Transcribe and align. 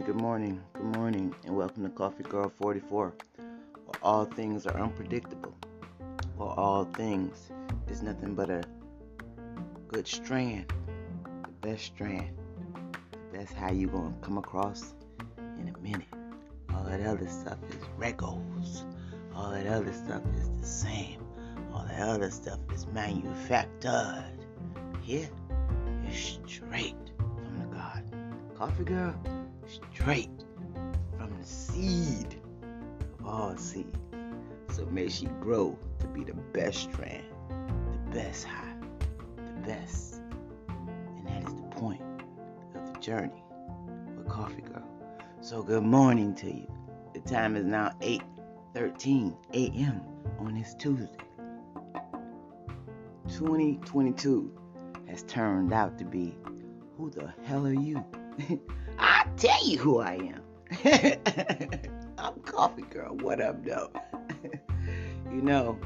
morning, 0.00 0.14
good 0.14 0.22
morning, 0.22 0.62
good 0.72 0.96
morning, 0.96 1.34
and 1.44 1.54
welcome 1.54 1.82
to 1.82 1.90
Coffee 1.90 2.22
Girl 2.22 2.48
44, 2.48 3.12
where 3.84 4.00
all 4.02 4.24
things 4.24 4.66
are 4.66 4.80
unpredictable, 4.80 5.54
where 6.36 6.48
all 6.48 6.84
things 6.84 7.50
is 7.88 8.00
nothing 8.00 8.34
but 8.34 8.48
a 8.48 8.62
good 9.88 10.08
strand, 10.08 10.72
the 11.42 11.68
best 11.68 11.84
strand. 11.84 12.30
That's 13.30 13.52
how 13.52 13.72
you 13.72 13.88
gonna 13.88 14.14
come 14.22 14.38
across 14.38 14.94
in 15.58 15.68
a 15.74 15.78
minute. 15.80 16.08
All 16.74 16.84
that 16.84 17.02
other 17.02 17.28
stuff 17.28 17.58
is 17.68 17.76
regos. 17.98 18.84
All 19.34 19.50
that 19.50 19.66
other 19.66 19.92
stuff 19.92 20.22
is 20.38 20.48
the 20.60 20.66
same. 20.66 21.22
All 21.74 21.84
that 21.84 22.00
other 22.00 22.30
stuff 22.30 22.58
is 22.72 22.86
manufactured. 22.86 24.38
Here, 25.02 25.28
it's 26.04 26.38
straight 26.46 26.96
from 27.18 27.58
the 27.58 27.76
God. 27.76 28.02
Coffee 28.56 28.84
Girl 28.84 29.14
straight 30.00 30.30
from 31.18 31.30
the 31.38 31.46
seed 31.46 32.34
of 33.18 33.26
all 33.26 33.54
seed. 33.58 33.98
So 34.70 34.86
may 34.86 35.10
she 35.10 35.26
grow 35.40 35.78
to 35.98 36.06
be 36.06 36.24
the 36.24 36.32
best 36.32 36.84
strand, 36.84 37.22
the 37.50 38.14
best 38.14 38.46
high, 38.46 38.74
the 39.36 39.68
best. 39.68 40.22
And 40.70 41.26
that 41.26 41.46
is 41.46 41.54
the 41.54 41.68
point 41.76 42.00
of 42.74 42.94
the 42.94 42.98
journey 42.98 43.44
with 44.16 44.26
Coffee 44.26 44.62
Girl. 44.62 44.88
So 45.42 45.62
good 45.62 45.82
morning 45.82 46.34
to 46.36 46.46
you. 46.46 46.66
The 47.12 47.20
time 47.20 47.54
is 47.54 47.66
now 47.66 47.92
8:13 48.00 49.36
a.m. 49.52 50.00
on 50.38 50.54
this 50.54 50.74
Tuesday. 50.76 51.10
2022 53.28 54.50
has 55.08 55.24
turned 55.24 55.74
out 55.74 55.98
to 55.98 56.06
be 56.06 56.38
who 56.96 57.10
the 57.10 57.34
hell 57.44 57.66
are 57.66 57.74
you? 57.74 58.02
Tell 59.40 59.66
you 59.66 59.78
who 59.78 60.00
I 60.00 60.16
am. 60.16 60.42
I'm 62.18 62.34
Coffee 62.40 62.82
Girl. 62.82 63.16
What 63.22 63.40
up, 63.40 63.64
though? 63.64 63.90
you 65.32 65.40
know, 65.40 65.78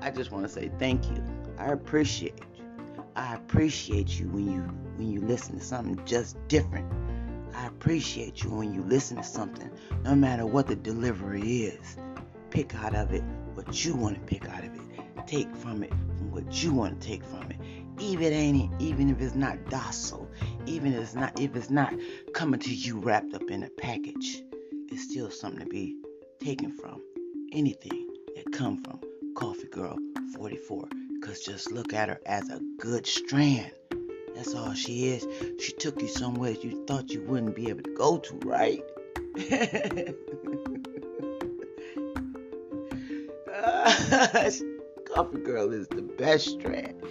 I 0.00 0.12
just 0.12 0.30
want 0.30 0.46
to 0.46 0.48
say 0.48 0.70
thank 0.78 1.10
you. 1.10 1.24
I 1.58 1.72
appreciate 1.72 2.38
you. 2.56 3.04
I 3.16 3.34
appreciate 3.34 4.10
you 4.10 4.28
when 4.28 4.48
you 4.48 4.60
when 4.94 5.10
you 5.10 5.22
listen 5.22 5.58
to 5.58 5.64
something 5.64 6.06
just 6.06 6.36
different. 6.46 6.86
I 7.52 7.66
appreciate 7.66 8.44
you 8.44 8.50
when 8.50 8.72
you 8.72 8.82
listen 8.82 9.16
to 9.16 9.24
something, 9.24 9.68
no 10.04 10.14
matter 10.14 10.46
what 10.46 10.68
the 10.68 10.76
delivery 10.76 11.64
is. 11.64 11.96
Pick 12.50 12.76
out 12.76 12.94
of 12.94 13.12
it 13.12 13.24
what 13.54 13.84
you 13.84 13.96
want 13.96 14.14
to 14.14 14.20
pick 14.20 14.48
out 14.48 14.62
of 14.62 14.72
it. 14.72 15.26
Take 15.26 15.52
from 15.56 15.82
it 15.82 15.90
from 15.90 16.30
what 16.30 16.62
you 16.62 16.72
want 16.72 17.00
to 17.00 17.08
take 17.08 17.24
from 17.24 17.50
it. 17.50 17.56
Even 17.98 18.32
ain't 18.32 18.80
even 18.80 19.10
if 19.10 19.20
it's 19.20 19.34
not 19.34 19.68
docile, 19.68 20.30
even 20.66 20.92
if 20.92 21.00
it's 21.00 21.14
not 21.14 21.40
if 21.40 21.56
it's 21.56 21.70
not 21.70 21.94
coming 22.34 22.60
to 22.60 22.74
you 22.74 22.98
wrapped 22.98 23.34
up 23.34 23.50
in 23.50 23.62
a 23.62 23.70
package, 23.70 24.42
it's 24.90 25.10
still 25.10 25.30
something 25.30 25.60
to 25.60 25.66
be 25.66 25.96
taken 26.42 26.72
from. 26.72 27.00
Anything 27.52 28.08
that 28.34 28.52
come 28.52 28.82
from 28.82 29.00
Coffee 29.36 29.68
Girl 29.68 29.96
44. 30.34 30.88
Cause 31.22 31.40
just 31.40 31.70
look 31.70 31.92
at 31.92 32.08
her 32.08 32.20
as 32.26 32.48
a 32.48 32.60
good 32.78 33.06
strand. 33.06 33.70
That's 34.34 34.54
all 34.54 34.74
she 34.74 35.08
is. 35.08 35.26
She 35.60 35.72
took 35.72 36.00
you 36.00 36.08
somewhere 36.08 36.52
you 36.52 36.84
thought 36.86 37.10
you 37.10 37.22
wouldn't 37.22 37.54
be 37.54 37.68
able 37.68 37.82
to 37.82 37.94
go 37.94 38.18
to, 38.18 38.34
right? 38.44 38.82
Coffee 45.14 45.38
Girl 45.38 45.72
is 45.72 45.88
the 45.88 46.00
best 46.00 46.48
strand. 46.48 47.02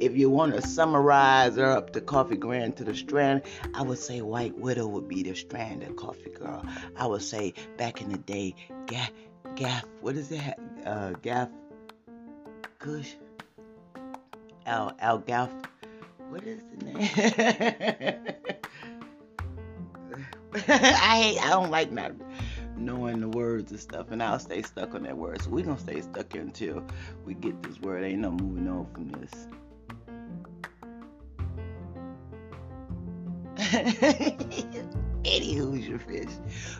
If 0.00 0.16
you 0.16 0.30
want 0.30 0.54
to 0.54 0.62
summarize 0.62 1.56
her 1.56 1.70
up 1.70 1.92
to 1.92 2.00
Coffee 2.00 2.36
Grand 2.36 2.76
to 2.78 2.84
the 2.84 2.94
strand, 2.94 3.42
I 3.74 3.82
would 3.82 3.98
say 3.98 4.22
White 4.22 4.56
Widow 4.58 4.86
would 4.86 5.08
be 5.08 5.22
the 5.22 5.34
strand 5.34 5.82
of 5.82 5.94
Coffee 5.96 6.30
Girl. 6.30 6.64
I 6.96 7.06
would 7.06 7.22
say 7.22 7.52
back 7.76 8.00
in 8.00 8.10
the 8.10 8.18
day, 8.18 8.54
Gaff, 8.86 9.10
Gaff, 9.56 9.84
what 10.00 10.16
is 10.16 10.30
that? 10.30 10.58
Uh, 10.86 11.12
Gaff, 11.20 11.50
Kush, 12.78 13.12
Al, 14.64 14.94
Al 14.98 15.18
Gaff, 15.18 15.50
what 16.30 16.42
is 16.44 16.62
the 16.78 16.84
name? 16.86 16.96
I 20.66 21.22
hate, 21.22 21.38
I 21.38 21.50
don't 21.50 21.70
like 21.70 21.92
not 21.92 22.12
knowing 22.80 23.20
the 23.20 23.28
words 23.28 23.70
and 23.70 23.80
stuff, 23.80 24.10
and 24.10 24.22
I'll 24.22 24.38
stay 24.38 24.62
stuck 24.62 24.94
on 24.94 25.02
that 25.04 25.16
word. 25.16 25.42
So 25.42 25.50
we're 25.50 25.64
gonna 25.64 25.78
stay 25.78 26.00
stuck 26.00 26.32
here 26.32 26.42
until 26.42 26.82
we 27.24 27.34
get 27.34 27.62
this 27.62 27.78
word. 27.80 28.02
Ain't 28.04 28.20
no 28.20 28.30
moving 28.30 28.68
on 28.68 28.86
from 28.92 29.08
this. 29.10 29.46
Eddie 35.24 35.54
Hoosier 35.54 35.98
Fish. 35.98 36.30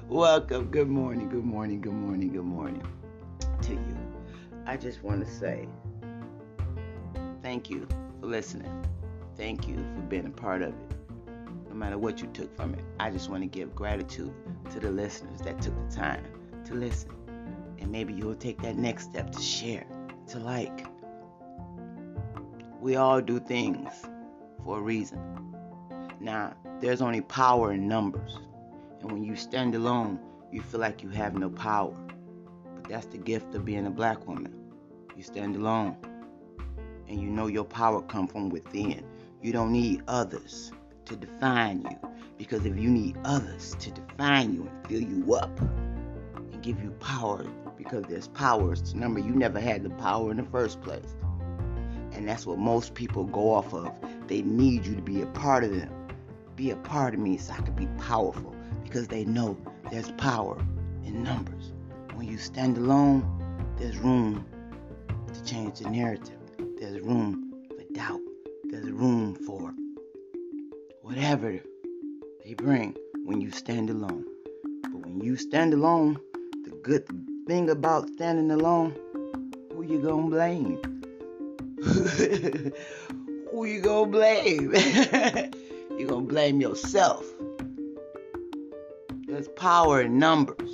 Welcome. 0.08 0.70
Good 0.70 0.88
morning, 0.88 1.28
good 1.28 1.44
morning, 1.44 1.80
good 1.80 1.92
morning, 1.92 2.32
good 2.32 2.44
morning 2.44 2.82
to 3.62 3.72
you. 3.72 3.96
I 4.66 4.76
just 4.76 5.02
want 5.02 5.24
to 5.24 5.30
say 5.30 5.68
thank 7.42 7.68
you 7.68 7.86
for 8.20 8.26
listening. 8.26 8.84
Thank 9.36 9.68
you 9.68 9.76
for 9.76 10.02
being 10.08 10.26
a 10.26 10.30
part 10.30 10.62
of 10.62 10.70
it. 10.70 10.99
No 11.70 11.76
matter 11.76 11.96
what 11.96 12.20
you 12.20 12.26
took 12.26 12.54
from 12.56 12.74
it, 12.74 12.84
I 12.98 13.10
just 13.10 13.30
want 13.30 13.44
to 13.44 13.46
give 13.46 13.76
gratitude 13.76 14.34
to 14.72 14.80
the 14.80 14.90
listeners 14.90 15.40
that 15.42 15.62
took 15.62 15.72
the 15.88 15.96
time 15.96 16.24
to 16.64 16.74
listen. 16.74 17.12
And 17.78 17.92
maybe 17.92 18.12
you'll 18.12 18.34
take 18.34 18.60
that 18.62 18.76
next 18.76 19.04
step 19.04 19.30
to 19.30 19.40
share, 19.40 19.86
to 20.26 20.40
like. 20.40 20.84
We 22.80 22.96
all 22.96 23.20
do 23.20 23.38
things 23.38 23.88
for 24.64 24.78
a 24.78 24.80
reason. 24.82 25.54
Now, 26.18 26.54
there's 26.80 27.00
only 27.00 27.20
power 27.20 27.72
in 27.72 27.86
numbers. 27.86 28.40
And 29.00 29.12
when 29.12 29.22
you 29.22 29.36
stand 29.36 29.76
alone, 29.76 30.18
you 30.50 30.62
feel 30.62 30.80
like 30.80 31.04
you 31.04 31.10
have 31.10 31.34
no 31.34 31.48
power. 31.50 31.94
But 32.74 32.90
that's 32.90 33.06
the 33.06 33.18
gift 33.18 33.54
of 33.54 33.64
being 33.64 33.86
a 33.86 33.90
black 33.90 34.26
woman. 34.26 34.52
You 35.16 35.22
stand 35.22 35.54
alone. 35.54 35.96
And 37.06 37.20
you 37.20 37.28
know 37.28 37.46
your 37.46 37.64
power 37.64 38.02
comes 38.02 38.32
from 38.32 38.48
within. 38.48 39.04
You 39.40 39.52
don't 39.52 39.70
need 39.70 40.02
others 40.08 40.72
to 41.10 41.16
define 41.16 41.82
you. 41.82 42.10
Because 42.38 42.64
if 42.64 42.78
you 42.78 42.88
need 42.88 43.16
others 43.24 43.76
to 43.80 43.90
define 43.90 44.54
you 44.54 44.62
and 44.62 44.86
fill 44.86 45.02
you 45.02 45.34
up 45.34 45.60
and 45.60 46.62
give 46.62 46.82
you 46.82 46.90
power, 46.92 47.44
because 47.76 48.04
there's 48.04 48.28
powers, 48.28 48.92
remember, 48.94 49.20
you 49.20 49.32
never 49.32 49.60
had 49.60 49.82
the 49.82 49.90
power 49.90 50.30
in 50.30 50.38
the 50.38 50.44
first 50.44 50.80
place. 50.80 51.16
And 52.12 52.28
that's 52.28 52.46
what 52.46 52.58
most 52.58 52.94
people 52.94 53.24
go 53.24 53.52
off 53.52 53.74
of. 53.74 53.92
They 54.26 54.42
need 54.42 54.86
you 54.86 54.94
to 54.94 55.02
be 55.02 55.20
a 55.20 55.26
part 55.26 55.64
of 55.64 55.70
them. 55.70 55.92
Be 56.56 56.70
a 56.70 56.76
part 56.76 57.14
of 57.14 57.20
me 57.20 57.36
so 57.36 57.52
I 57.52 57.60
can 57.60 57.74
be 57.74 57.88
powerful. 58.02 58.54
Because 58.84 59.08
they 59.08 59.24
know 59.24 59.56
there's 59.90 60.10
power 60.12 60.58
in 61.04 61.22
numbers. 61.22 61.72
When 62.14 62.26
you 62.26 62.38
stand 62.38 62.76
alone, 62.76 63.24
there's 63.78 63.96
room 63.98 64.44
to 65.32 65.44
change 65.44 65.80
the 65.80 65.90
narrative. 65.90 66.38
There's 66.78 67.00
room 67.00 67.54
for 67.68 67.94
doubt. 67.94 68.20
There's 68.64 68.90
room 68.90 69.34
for 69.34 69.74
whatever 71.10 71.58
they 72.44 72.54
bring 72.54 72.96
when 73.24 73.40
you 73.40 73.50
stand 73.50 73.90
alone. 73.90 74.24
But 74.84 75.04
when 75.04 75.20
you 75.20 75.36
stand 75.36 75.74
alone, 75.74 76.20
the 76.64 76.70
good 76.84 77.04
thing 77.48 77.68
about 77.68 78.08
standing 78.10 78.52
alone, 78.52 78.94
who 79.72 79.82
you 79.82 80.00
gonna 80.00 80.28
blame? 80.28 80.78
who 83.50 83.64
you 83.64 83.80
gonna 83.80 84.08
blame? 84.08 84.72
you 85.98 86.06
gonna 86.06 86.26
blame 86.26 86.60
yourself. 86.60 87.26
There's 89.26 89.48
power 89.48 90.02
in 90.02 90.20
numbers. 90.20 90.69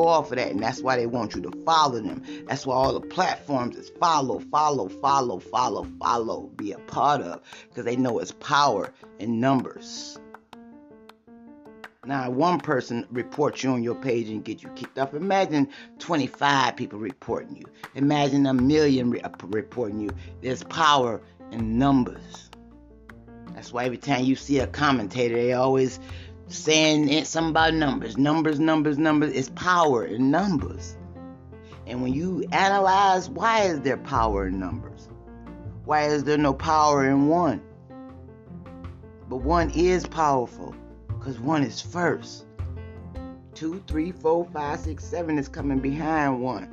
Go 0.00 0.08
off 0.08 0.30
of 0.30 0.38
that, 0.38 0.50
and 0.50 0.62
that's 0.62 0.80
why 0.80 0.96
they 0.96 1.04
want 1.04 1.34
you 1.34 1.42
to 1.42 1.50
follow 1.66 2.00
them. 2.00 2.22
That's 2.46 2.64
why 2.64 2.74
all 2.74 2.94
the 2.94 3.02
platforms 3.02 3.76
is 3.76 3.90
follow, 4.00 4.38
follow, 4.50 4.88
follow, 4.88 5.38
follow, 5.38 5.86
follow, 6.00 6.46
be 6.56 6.72
a 6.72 6.78
part 6.78 7.20
of. 7.20 7.42
Because 7.68 7.84
they 7.84 7.96
know 7.96 8.18
it's 8.18 8.32
power 8.32 8.94
in 9.18 9.40
numbers. 9.40 10.18
Now, 12.06 12.30
one 12.30 12.60
person 12.60 13.06
reports 13.10 13.62
you 13.62 13.72
on 13.72 13.82
your 13.82 13.94
page 13.94 14.30
and 14.30 14.42
get 14.42 14.62
you 14.62 14.70
kicked 14.70 14.98
off. 14.98 15.12
Imagine 15.12 15.68
25 15.98 16.76
people 16.76 16.98
reporting 16.98 17.56
you. 17.56 17.66
Imagine 17.94 18.46
a 18.46 18.54
million 18.54 19.10
re- 19.10 19.20
uh, 19.20 19.28
reporting 19.48 20.00
you. 20.00 20.08
There's 20.40 20.64
power 20.64 21.20
in 21.52 21.78
numbers. 21.78 22.48
That's 23.52 23.70
why 23.70 23.84
every 23.84 23.98
time 23.98 24.24
you 24.24 24.34
see 24.34 24.60
a 24.60 24.66
commentator, 24.66 25.34
they 25.34 25.52
always 25.52 26.00
saying 26.50 27.24
something 27.24 27.50
about 27.50 27.74
numbers. 27.74 28.18
Numbers, 28.18 28.60
numbers, 28.60 28.98
numbers. 28.98 29.32
It's 29.32 29.50
power 29.50 30.04
in 30.04 30.30
numbers. 30.30 30.96
And 31.86 32.02
when 32.02 32.12
you 32.12 32.44
analyze, 32.52 33.28
why 33.28 33.62
is 33.62 33.80
there 33.80 33.96
power 33.96 34.46
in 34.46 34.60
numbers? 34.60 35.08
Why 35.84 36.04
is 36.04 36.24
there 36.24 36.38
no 36.38 36.52
power 36.52 37.08
in 37.08 37.28
one? 37.28 37.62
But 39.28 39.38
one 39.38 39.70
is 39.70 40.06
powerful 40.06 40.74
because 41.08 41.38
one 41.38 41.62
is 41.62 41.80
first. 41.80 42.46
Two, 43.54 43.82
three, 43.86 44.12
four, 44.12 44.46
five, 44.52 44.80
six, 44.80 45.04
seven 45.04 45.38
is 45.38 45.48
coming 45.48 45.78
behind 45.78 46.40
one. 46.40 46.72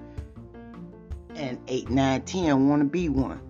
And 1.35 1.59
eight, 1.68 1.89
nine, 1.89 2.21
ten 2.24 2.69
want 2.69 2.81
to 2.81 2.88
be 2.88 3.09
one. 3.09 3.41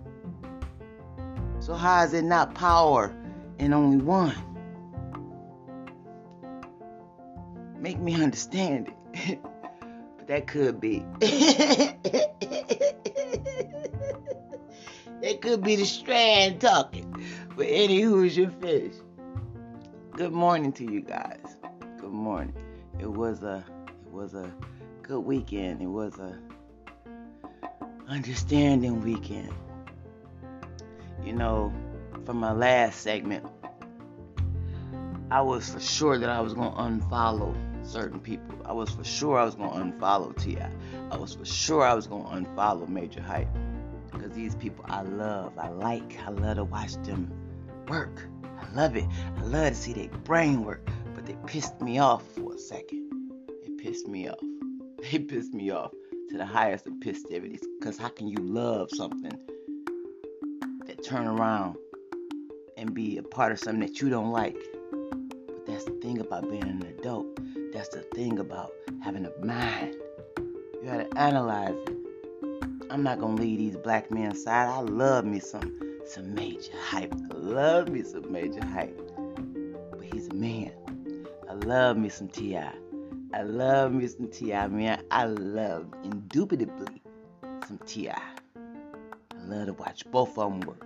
So 1.60 1.74
how 1.74 2.02
is 2.02 2.14
it 2.14 2.24
not 2.24 2.54
power 2.54 3.14
in 3.58 3.72
only 3.72 3.98
one? 3.98 4.34
Make 7.78 7.98
me 7.98 8.22
understand 8.22 8.92
it. 9.14 9.40
but 10.18 10.26
that 10.26 10.46
could 10.46 10.80
be. 10.80 11.04
that 15.20 15.40
could 15.40 15.62
be 15.62 15.76
the 15.76 15.84
strand 15.84 16.60
talking. 16.60 17.14
But 17.56 17.66
anywho's 17.66 18.36
your 18.36 18.50
fish. 18.50 18.94
Good 20.12 20.32
morning 20.32 20.72
to 20.72 20.84
you 20.84 21.00
guys. 21.00 21.56
Good 22.00 22.10
morning. 22.10 22.54
It 22.98 23.10
was 23.10 23.42
a 23.42 23.64
it 24.06 24.12
was 24.12 24.34
a 24.34 24.52
good 25.02 25.20
weekend. 25.20 25.80
It 25.80 25.86
was 25.86 26.18
a 26.18 26.38
understanding 28.08 29.00
weekend. 29.02 29.52
You 31.24 31.32
know, 31.34 31.72
from 32.24 32.38
my 32.38 32.52
last 32.52 33.00
segment, 33.00 33.46
I 35.30 35.42
was 35.42 35.68
for 35.68 35.80
sure 35.80 36.18
that 36.18 36.30
I 36.30 36.40
was 36.40 36.54
going 36.54 36.72
to 36.72 36.78
unfollow 36.78 37.54
certain 37.86 38.18
people. 38.18 38.56
I 38.64 38.72
was 38.72 38.88
for 38.88 39.04
sure 39.04 39.36
I 39.36 39.44
was 39.44 39.54
going 39.54 39.70
to 39.72 39.76
unfollow 39.76 40.34
T.I. 40.42 40.70
I 41.10 41.16
was 41.18 41.34
for 41.34 41.44
sure 41.44 41.84
I 41.84 41.92
was 41.92 42.06
going 42.06 42.24
to 42.24 42.50
unfollow 42.50 42.88
Major 42.88 43.20
Hype. 43.20 43.48
Because 44.10 44.32
these 44.32 44.54
people 44.54 44.86
I 44.88 45.02
love, 45.02 45.52
I 45.58 45.68
like, 45.68 46.18
I 46.26 46.30
love 46.30 46.56
to 46.56 46.64
watch 46.64 46.94
them 47.02 47.30
work. 47.88 48.26
I 48.42 48.74
love 48.74 48.96
it. 48.96 49.04
I 49.36 49.42
love 49.42 49.68
to 49.68 49.74
see 49.74 49.92
their 49.92 50.08
brain 50.08 50.64
work. 50.64 50.88
But 51.14 51.26
they 51.26 51.36
pissed 51.46 51.78
me 51.82 51.98
off 51.98 52.26
for 52.32 52.54
a 52.54 52.58
second. 52.58 53.10
It 53.64 53.76
pissed 53.76 54.08
me 54.08 54.28
off. 54.28 54.38
They 55.12 55.18
pissed 55.18 55.54
me 55.54 55.70
off 55.70 55.92
to 56.30 56.38
the 56.38 56.46
highest 56.46 56.86
of 56.86 56.94
festivities. 57.02 57.60
Because 57.78 57.98
how 57.98 58.08
can 58.08 58.28
you 58.28 58.38
love 58.38 58.88
something 58.92 59.38
that 60.86 61.04
turn 61.04 61.26
around 61.26 61.76
and 62.78 62.94
be 62.94 63.18
a 63.18 63.22
part 63.22 63.52
of 63.52 63.60
something 63.60 63.80
that 63.80 64.00
you 64.00 64.08
don't 64.08 64.32
like? 64.32 64.56
That's 65.78 65.90
the 65.90 65.96
thing 66.00 66.18
about 66.18 66.50
being 66.50 66.64
an 66.64 66.82
adult. 66.98 67.38
That's 67.72 67.88
the 67.90 68.00
thing 68.12 68.40
about 68.40 68.72
having 69.00 69.24
a 69.24 69.46
mind. 69.46 69.94
You 70.36 70.82
gotta 70.84 71.06
analyze 71.16 71.76
it. 71.86 71.96
I'm 72.90 73.04
not 73.04 73.20
gonna 73.20 73.36
leave 73.36 73.58
these 73.58 73.76
black 73.76 74.10
men 74.10 74.32
aside. 74.32 74.66
I 74.66 74.80
love 74.80 75.24
me 75.24 75.38
some 75.38 75.78
some 76.04 76.34
major 76.34 76.72
hype. 76.82 77.14
I 77.14 77.34
love 77.34 77.90
me 77.90 78.02
some 78.02 78.32
major 78.32 78.64
hype. 78.66 79.00
But 79.92 80.02
he's 80.02 80.26
a 80.26 80.34
man. 80.34 80.72
I 81.48 81.52
love 81.52 81.96
me 81.96 82.08
some 82.08 82.26
T.I. 82.26 82.72
I 83.32 83.42
love 83.42 83.92
me 83.92 84.08
some 84.08 84.26
T.I. 84.26 84.66
Man, 84.66 85.04
I 85.12 85.26
love 85.26 85.86
indubitably 86.02 87.00
some 87.68 87.78
T.I. 87.86 88.20
I 88.20 89.44
love 89.44 89.66
to 89.66 89.74
watch 89.74 90.04
both 90.10 90.36
of 90.38 90.50
them 90.50 90.60
work. 90.62 90.84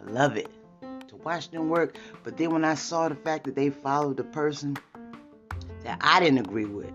I 0.00 0.10
love 0.10 0.38
it 0.38 0.50
watch 1.24 1.50
them 1.50 1.68
work. 1.68 1.96
But 2.22 2.36
then 2.36 2.50
when 2.50 2.64
I 2.64 2.74
saw 2.74 3.08
the 3.08 3.14
fact 3.14 3.44
that 3.44 3.54
they 3.54 3.70
followed 3.70 4.16
the 4.16 4.24
person 4.24 4.76
that 5.84 5.98
I 6.00 6.20
didn't 6.20 6.38
agree 6.38 6.64
with, 6.64 6.92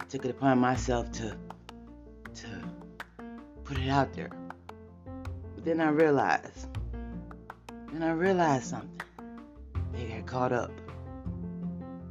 I 0.00 0.04
took 0.04 0.24
it 0.24 0.30
upon 0.30 0.58
myself 0.58 1.10
to 1.12 1.36
to 2.34 2.48
put 3.64 3.78
it 3.78 3.88
out 3.88 4.12
there. 4.12 4.30
But 5.54 5.64
then 5.64 5.80
I 5.80 5.88
realized, 5.88 6.68
then 7.92 8.02
I 8.02 8.10
realized 8.10 8.66
something. 8.66 8.90
They 9.92 10.04
got 10.06 10.26
caught 10.26 10.52
up. 10.52 10.70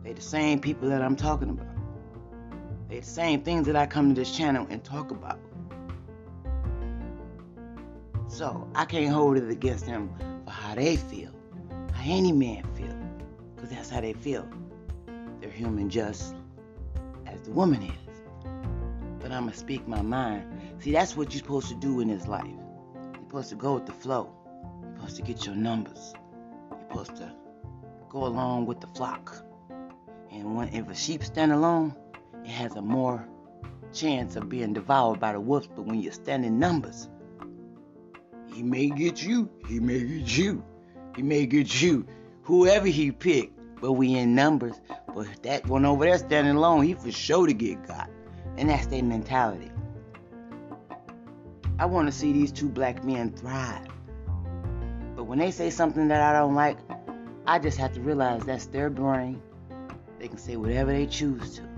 They 0.03 0.13
the 0.13 0.21
same 0.21 0.59
people 0.59 0.89
that 0.89 1.01
I'm 1.01 1.15
talking 1.15 1.49
about. 1.49 1.67
They 2.89 2.99
the 2.99 3.05
same 3.05 3.43
things 3.43 3.67
that 3.67 3.75
I 3.75 3.85
come 3.85 4.13
to 4.13 4.19
this 4.19 4.35
channel 4.35 4.65
and 4.69 4.83
talk 4.83 5.11
about. 5.11 5.39
So 8.27 8.67
I 8.75 8.85
can't 8.85 9.13
hold 9.13 9.37
it 9.37 9.49
against 9.49 9.85
them 9.85 10.09
how 10.75 10.81
they 10.81 10.97
feel, 10.97 11.31
how 11.93 12.03
any 12.05 12.33
man 12.33 12.63
feel, 12.75 12.95
because 13.55 13.69
that's 13.69 13.89
how 13.89 14.01
they 14.01 14.13
feel. 14.13 14.47
They're 15.39 15.49
human 15.49 15.89
just 15.89 16.35
as 17.25 17.39
the 17.41 17.51
woman 17.51 17.81
is. 17.81 18.23
But 19.19 19.31
I'ma 19.31 19.51
speak 19.51 19.87
my 19.87 20.01
mind. 20.01 20.43
See, 20.79 20.91
that's 20.91 21.15
what 21.15 21.33
you're 21.33 21.39
supposed 21.39 21.69
to 21.69 21.75
do 21.75 22.01
in 22.01 22.09
this 22.09 22.27
life. 22.27 22.45
You're 23.13 23.23
supposed 23.23 23.49
to 23.49 23.55
go 23.55 23.75
with 23.75 23.85
the 23.85 23.93
flow. 23.93 24.29
You're 24.83 24.95
supposed 24.95 25.15
to 25.15 25.21
get 25.21 25.45
your 25.45 25.55
numbers. 25.55 26.13
You're 26.69 26.79
supposed 26.89 27.15
to 27.17 27.31
go 28.09 28.25
along 28.25 28.65
with 28.65 28.81
the 28.81 28.87
flock. 28.87 29.35
And 30.31 30.55
when 30.55 30.67
if 30.69 30.89
a 30.89 30.95
sheep 30.95 31.23
stand 31.23 31.53
alone, 31.53 31.95
it 32.43 32.49
has 32.49 32.75
a 32.75 32.81
more 32.81 33.25
chance 33.93 34.35
of 34.35 34.49
being 34.49 34.73
devoured 34.73 35.21
by 35.21 35.31
the 35.31 35.39
wolves. 35.39 35.67
But 35.73 35.85
when 35.85 36.01
you 36.01 36.11
stand 36.11 36.43
in 36.45 36.59
numbers, 36.59 37.07
he 38.55 38.63
may 38.63 38.87
get 38.87 39.21
you. 39.21 39.49
He 39.67 39.81
may 39.81 39.99
get 39.99 40.37
you. 40.37 40.63
He 41.17 41.21
may 41.21 41.45
get 41.45 41.81
you. 41.81 42.07
Whoever 42.43 42.87
he 42.87 43.11
picked. 43.11 43.51
But 43.81 43.91
we 43.93 44.15
in 44.15 44.33
numbers. 44.33 44.79
But 45.13 45.27
that 45.43 45.67
one 45.67 45.85
over 45.85 46.05
there 46.05 46.17
standing 46.17 46.55
alone, 46.55 46.85
he 46.85 46.93
for 46.93 47.11
sure 47.11 47.47
to 47.47 47.53
get 47.53 47.85
got. 47.85 48.09
And 48.55 48.69
that's 48.69 48.87
their 48.87 49.03
mentality. 49.03 49.69
I 51.77 51.85
want 51.85 52.07
to 52.07 52.13
see 52.13 52.31
these 52.31 52.53
two 52.53 52.69
black 52.69 53.03
men 53.03 53.33
thrive. 53.33 53.87
But 55.17 55.25
when 55.25 55.37
they 55.37 55.51
say 55.51 55.69
something 55.69 56.07
that 56.07 56.21
I 56.21 56.39
don't 56.39 56.55
like, 56.55 56.77
I 57.45 57.59
just 57.59 57.77
have 57.77 57.93
to 57.95 57.99
realize 57.99 58.45
that's 58.45 58.67
their 58.67 58.89
brain. 58.89 59.41
They 60.17 60.29
can 60.29 60.37
say 60.37 60.55
whatever 60.55 60.93
they 60.93 61.07
choose 61.07 61.57
to. 61.57 61.74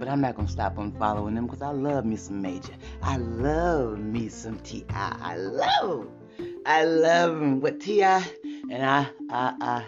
But 0.00 0.08
I'm 0.08 0.22
not 0.22 0.34
gonna 0.34 0.48
stop 0.48 0.76
unfollowing 0.76 1.34
them 1.34 1.44
because 1.44 1.60
I 1.60 1.72
love 1.72 2.06
me 2.06 2.16
some 2.16 2.40
Major. 2.40 2.72
I 3.02 3.18
love 3.18 3.98
me 3.98 4.30
some 4.30 4.58
T.I. 4.60 5.16
I 5.20 5.36
love, 5.36 6.06
him. 6.38 6.62
I 6.64 6.84
love 6.84 7.32
him 7.32 7.60
with 7.60 7.80
T.I. 7.80 8.24
And 8.70 8.82
I, 8.82 9.06
I, 9.28 9.54
I, 9.60 9.84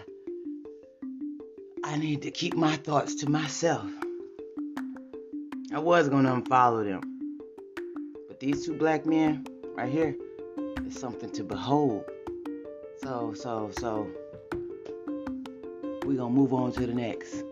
I 1.83 1.97
need 1.97 2.21
to 2.21 2.29
keep 2.29 2.53
my 2.53 2.75
thoughts 2.75 3.15
to 3.15 3.29
myself. 3.29 3.89
I 5.73 5.79
was 5.79 6.09
gonna 6.09 6.39
unfollow 6.39 6.85
them, 6.85 7.01
but 8.27 8.39
these 8.39 8.63
two 8.67 8.75
black 8.75 9.07
men 9.07 9.47
right 9.73 9.91
here 9.91 10.15
is 10.85 10.93
something 10.95 11.31
to 11.31 11.43
behold. 11.43 12.03
So, 13.01 13.33
so, 13.33 13.71
so 13.79 14.07
we're 16.05 16.17
gonna 16.17 16.29
move 16.29 16.53
on 16.53 16.71
to 16.73 16.85
the 16.85 16.93
next. 16.93 17.43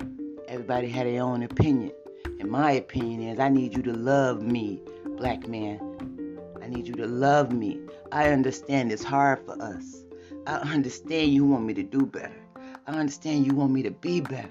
Everybody 0.48 0.90
had 0.90 1.08
their 1.08 1.24
own 1.24 1.42
opinion. 1.42 1.94
And 2.42 2.50
my 2.50 2.72
opinion 2.72 3.22
is 3.22 3.40
I 3.40 3.50
need 3.50 3.78
you 3.78 3.84
to 3.84 3.94
love 3.94 4.42
me, 4.42 4.82
black 5.06 5.48
man. 5.48 6.40
I 6.60 6.68
need 6.68 6.88
you 6.88 6.96
to 6.96 7.06
love 7.06 7.52
me. 7.52 7.80
I 8.12 8.30
understand 8.30 8.92
it's 8.92 9.04
hard 9.04 9.46
for 9.46 9.62
us. 9.62 10.04
I 10.48 10.56
understand 10.56 11.36
you 11.36 11.46
want 11.46 11.66
me 11.66 11.76
to 11.76 11.84
do 11.84 12.04
better. 12.04 12.42
I 12.88 12.94
understand 12.94 13.46
you 13.46 13.54
want 13.54 13.72
me 13.72 13.84
to 13.84 13.92
be 13.92 14.22
better. 14.22 14.50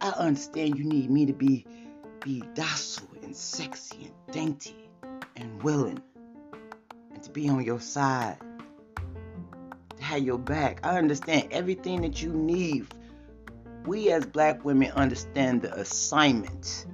I 0.00 0.08
understand 0.08 0.76
you 0.80 0.84
need 0.84 1.12
me 1.12 1.26
to 1.26 1.32
be 1.32 1.64
be 2.24 2.42
docile 2.54 3.06
and 3.22 3.36
sexy 3.36 4.06
and 4.06 4.32
dainty 4.32 4.88
and 5.36 5.62
willing 5.62 6.02
and 7.14 7.22
to 7.22 7.30
be 7.30 7.48
on 7.48 7.64
your 7.64 7.80
side. 7.80 8.38
To 9.96 10.02
have 10.02 10.24
your 10.24 10.38
back. 10.38 10.80
I 10.82 10.98
understand 10.98 11.52
everything 11.52 12.02
that 12.02 12.20
you 12.20 12.32
need 12.32 12.88
we 13.86 14.10
as 14.10 14.26
black 14.26 14.64
women 14.64 14.90
understand 14.90 15.62
the 15.62 15.72
assignment. 15.78 16.86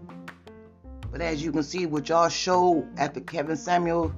But 1.14 1.22
as 1.22 1.44
you 1.44 1.52
can 1.52 1.62
see, 1.62 1.86
what 1.86 2.08
y'all 2.08 2.28
show 2.28 2.84
after 2.96 3.20
Kevin 3.20 3.56
Samuel 3.56 4.12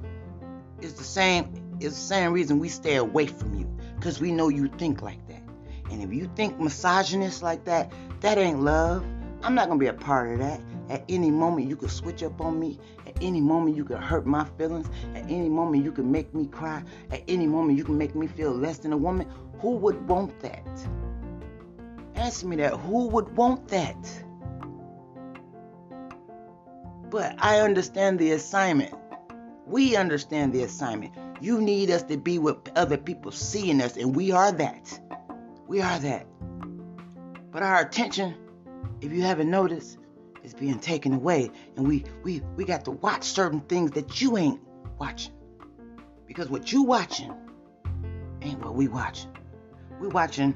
is 0.80 0.94
the 0.94 1.04
same 1.04 1.76
is 1.78 1.92
the 1.92 2.00
same 2.00 2.32
reason 2.32 2.58
we 2.58 2.70
stay 2.70 2.96
away 2.96 3.26
from 3.26 3.54
you. 3.54 3.70
Cause 4.00 4.18
we 4.18 4.32
know 4.32 4.48
you 4.48 4.68
think 4.68 5.02
like 5.02 5.28
that. 5.28 5.42
And 5.90 6.02
if 6.02 6.10
you 6.10 6.30
think 6.36 6.58
misogynist 6.58 7.42
like 7.42 7.66
that, 7.66 7.92
that 8.22 8.38
ain't 8.38 8.62
love. 8.62 9.04
I'm 9.42 9.54
not 9.54 9.68
gonna 9.68 9.78
be 9.78 9.88
a 9.88 9.92
part 9.92 10.32
of 10.32 10.38
that. 10.38 10.58
At 10.88 11.04
any 11.10 11.30
moment 11.30 11.68
you 11.68 11.76
could 11.76 11.90
switch 11.90 12.22
up 12.22 12.40
on 12.40 12.58
me. 12.58 12.80
At 13.06 13.22
any 13.22 13.42
moment 13.42 13.76
you 13.76 13.84
could 13.84 13.98
hurt 13.98 14.24
my 14.24 14.46
feelings. 14.56 14.88
At 15.14 15.24
any 15.24 15.50
moment 15.50 15.84
you 15.84 15.92
can 15.92 16.10
make 16.10 16.32
me 16.32 16.46
cry. 16.46 16.82
At 17.10 17.20
any 17.28 17.46
moment 17.46 17.76
you 17.76 17.84
can 17.84 17.98
make 17.98 18.14
me 18.14 18.26
feel 18.26 18.52
less 18.52 18.78
than 18.78 18.94
a 18.94 18.96
woman. 18.96 19.28
Who 19.58 19.72
would 19.72 20.08
want 20.08 20.40
that? 20.40 20.66
Answer 22.14 22.46
me 22.46 22.56
that. 22.56 22.72
Who 22.72 23.08
would 23.08 23.36
want 23.36 23.68
that? 23.68 24.25
But 27.10 27.36
I 27.38 27.60
understand 27.60 28.18
the 28.18 28.32
assignment. 28.32 28.94
We 29.66 29.96
understand 29.96 30.52
the 30.52 30.62
assignment. 30.62 31.14
You 31.40 31.60
need 31.60 31.90
us 31.90 32.02
to 32.04 32.16
be 32.16 32.38
what 32.38 32.70
other 32.76 32.96
people 32.96 33.30
seeing 33.30 33.80
us, 33.80 33.96
and 33.96 34.14
we 34.16 34.32
are 34.32 34.52
that. 34.52 35.00
We 35.66 35.80
are 35.80 35.98
that. 35.98 36.26
But 37.50 37.62
our 37.62 37.80
attention, 37.80 38.34
if 39.00 39.12
you 39.12 39.22
haven't 39.22 39.50
noticed, 39.50 39.98
is 40.42 40.54
being 40.54 40.78
taken 40.78 41.12
away, 41.12 41.50
and 41.76 41.86
we 41.86 42.04
we 42.22 42.40
we 42.56 42.64
got 42.64 42.84
to 42.84 42.92
watch 42.92 43.24
certain 43.24 43.60
things 43.60 43.92
that 43.92 44.20
you 44.20 44.36
ain't 44.36 44.60
watching, 44.98 45.32
because 46.26 46.48
what 46.48 46.72
you 46.72 46.82
watching 46.82 47.32
ain't 48.42 48.64
what 48.64 48.74
we 48.74 48.88
watching. 48.88 49.30
We 50.00 50.08
watching 50.08 50.54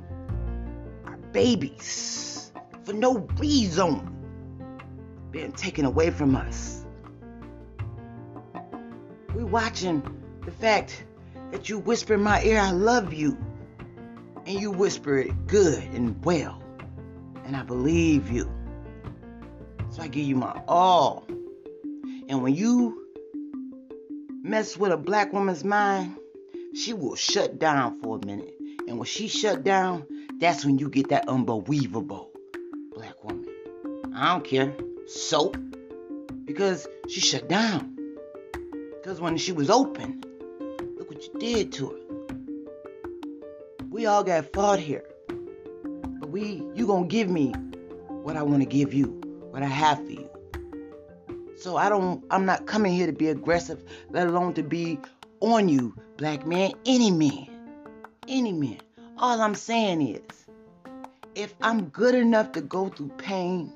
our 1.06 1.16
babies 1.32 2.52
for 2.84 2.92
no 2.92 3.26
reason 3.38 4.19
being 5.30 5.52
taken 5.52 5.84
away 5.84 6.10
from 6.10 6.36
us. 6.36 6.84
We 9.34 9.44
watching 9.44 10.02
the 10.44 10.50
fact 10.50 11.04
that 11.52 11.68
you 11.68 11.78
whisper 11.78 12.14
in 12.14 12.22
my 12.22 12.42
ear, 12.42 12.58
I 12.58 12.72
love 12.72 13.12
you. 13.12 13.36
And 14.46 14.60
you 14.60 14.70
whisper 14.70 15.18
it 15.18 15.46
good 15.46 15.82
and 15.94 16.22
well. 16.24 16.62
And 17.44 17.56
I 17.56 17.62
believe 17.62 18.30
you. 18.30 18.50
So 19.90 20.02
I 20.02 20.08
give 20.08 20.24
you 20.24 20.36
my 20.36 20.62
all. 20.66 21.26
And 22.28 22.42
when 22.42 22.54
you 22.54 23.06
mess 24.42 24.76
with 24.76 24.92
a 24.92 24.96
black 24.96 25.32
woman's 25.32 25.64
mind, 25.64 26.16
she 26.74 26.92
will 26.92 27.16
shut 27.16 27.58
down 27.58 28.00
for 28.00 28.18
a 28.18 28.26
minute. 28.26 28.54
And 28.88 28.98
when 28.98 29.06
she 29.06 29.28
shut 29.28 29.64
down, 29.64 30.06
that's 30.38 30.64
when 30.64 30.78
you 30.78 30.88
get 30.88 31.08
that 31.10 31.28
unbelievable 31.28 32.30
black 32.94 33.22
woman. 33.24 33.46
I 34.14 34.32
don't 34.32 34.44
care. 34.44 34.74
So, 35.12 35.52
because 36.44 36.86
she 37.08 37.18
shut 37.18 37.48
down. 37.48 37.96
Because 38.94 39.20
when 39.20 39.36
she 39.38 39.50
was 39.50 39.68
open, 39.68 40.22
look 40.96 41.10
what 41.10 41.26
you 41.26 41.32
did 41.40 41.72
to 41.72 41.88
her. 41.88 41.96
We 43.90 44.06
all 44.06 44.22
got 44.22 44.52
fought 44.52 44.78
here. 44.78 45.02
But 46.20 46.30
we, 46.30 46.62
you 46.74 46.86
gonna 46.86 47.08
give 47.08 47.28
me 47.28 47.52
what 48.06 48.36
I 48.36 48.44
wanna 48.44 48.66
give 48.66 48.94
you, 48.94 49.06
what 49.50 49.64
I 49.64 49.66
have 49.66 49.98
for 49.98 50.12
you. 50.12 50.30
So 51.56 51.76
I 51.76 51.88
don't, 51.88 52.24
I'm 52.30 52.46
not 52.46 52.66
coming 52.66 52.92
here 52.92 53.06
to 53.06 53.12
be 53.12 53.30
aggressive, 53.30 53.82
let 54.10 54.28
alone 54.28 54.54
to 54.54 54.62
be 54.62 55.00
on 55.40 55.68
you, 55.68 55.92
black 56.18 56.46
man, 56.46 56.70
any 56.86 57.10
man, 57.10 57.48
any 58.28 58.52
man. 58.52 58.78
All 59.18 59.40
I'm 59.40 59.56
saying 59.56 60.02
is, 60.02 60.46
if 61.34 61.52
I'm 61.60 61.86
good 61.86 62.14
enough 62.14 62.52
to 62.52 62.60
go 62.60 62.88
through 62.90 63.08
pain, 63.18 63.72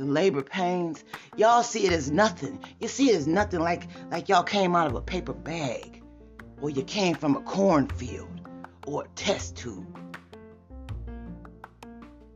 the 0.00 0.06
labor 0.06 0.42
pains, 0.42 1.04
y'all 1.36 1.62
see 1.62 1.84
it 1.84 1.92
as 1.92 2.10
nothing. 2.10 2.58
You 2.80 2.88
see 2.88 3.10
it 3.10 3.16
as 3.16 3.26
nothing 3.26 3.60
like 3.60 3.86
like 4.10 4.30
y'all 4.30 4.42
came 4.42 4.74
out 4.74 4.86
of 4.86 4.94
a 4.94 5.00
paper 5.00 5.34
bag, 5.34 6.02
or 6.62 6.70
you 6.70 6.82
came 6.82 7.14
from 7.14 7.36
a 7.36 7.42
cornfield, 7.42 8.40
or 8.86 9.04
a 9.04 9.08
test 9.08 9.56
tube. 9.58 9.98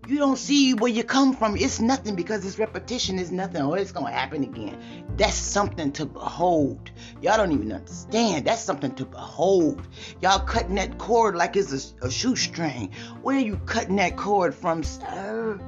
You 0.07 0.19
don't 0.19 0.37
see 0.37 0.75
where 0.75 0.93
you 0.93 1.03
come 1.03 1.33
from. 1.33 1.57
It's 1.57 1.81
nothing 1.81 2.15
because 2.15 2.43
this 2.43 2.59
repetition 2.59 3.19
is 3.19 3.33
nothing. 3.33 3.63
Oh, 3.63 3.73
it's 3.73 3.93
gonna 3.93 4.13
happen 4.13 4.43
again. 4.43 5.07
That's 5.17 5.35
something 5.35 5.91
to 5.93 6.05
behold. 6.05 6.91
Y'all 7.23 7.39
don't 7.39 7.53
even 7.53 7.73
understand. 7.73 8.45
That's 8.45 8.61
something 8.61 8.95
to 8.97 9.07
behold. 9.07 9.89
Y'all 10.21 10.41
cutting 10.41 10.75
that 10.75 10.99
cord 10.99 11.35
like 11.35 11.57
it's 11.57 11.95
a, 12.03 12.07
a 12.07 12.11
shoestring. 12.11 12.93
Where 13.23 13.39
are 13.39 13.41
you 13.41 13.57
cutting 13.65 13.97
that 13.97 14.19
cord 14.19 14.55
from, 14.55 14.83
sir? 14.83 15.59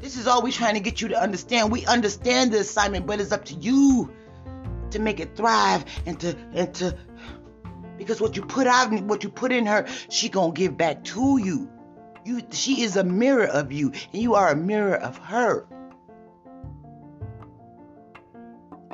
This 0.00 0.16
is 0.16 0.26
all 0.26 0.42
we 0.42 0.52
trying 0.52 0.74
to 0.74 0.80
get 0.80 1.00
you 1.00 1.08
to 1.08 1.20
understand. 1.20 1.72
We 1.72 1.86
understand 1.86 2.52
the 2.52 2.60
assignment, 2.60 3.06
but 3.06 3.20
it's 3.20 3.32
up 3.32 3.44
to 3.46 3.54
you 3.54 4.12
to 4.90 4.98
make 4.98 5.20
it 5.20 5.36
thrive 5.36 5.84
and 6.04 6.18
to 6.20 6.36
and 6.52 6.74
to 6.74 6.96
because 7.96 8.20
what 8.20 8.36
you 8.36 8.42
put 8.42 8.66
out 8.66 8.90
and 8.90 9.08
what 9.08 9.24
you 9.24 9.30
put 9.30 9.52
in 9.52 9.66
her, 9.66 9.86
she 10.10 10.28
gonna 10.28 10.52
give 10.52 10.76
back 10.76 11.02
to 11.04 11.38
you. 11.38 11.70
You, 12.24 12.42
she 12.50 12.82
is 12.82 12.96
a 12.96 13.04
mirror 13.04 13.46
of 13.46 13.72
you, 13.72 13.92
and 14.12 14.20
you 14.20 14.34
are 14.34 14.50
a 14.50 14.56
mirror 14.56 14.96
of 14.96 15.16
her. 15.18 15.66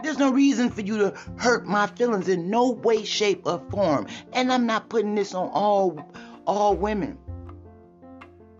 There's 0.03 0.19
no 0.19 0.33
reason 0.33 0.71
for 0.71 0.83
you 0.83 0.99
to 0.99 1.15
hurt 1.37 1.67
my 1.67 1.87
feelings 1.87 2.29
in 2.29 2.51
no 2.51 2.71
way, 2.71 3.05
shape, 3.05 3.43
or 3.47 3.63
form. 3.71 4.07
And 4.33 4.53
I'm 4.53 4.67
not 4.67 4.89
putting 4.89 5.15
this 5.15 5.35
on 5.35 5.49
all 5.49 6.13
all 6.47 6.77
women 6.77 7.19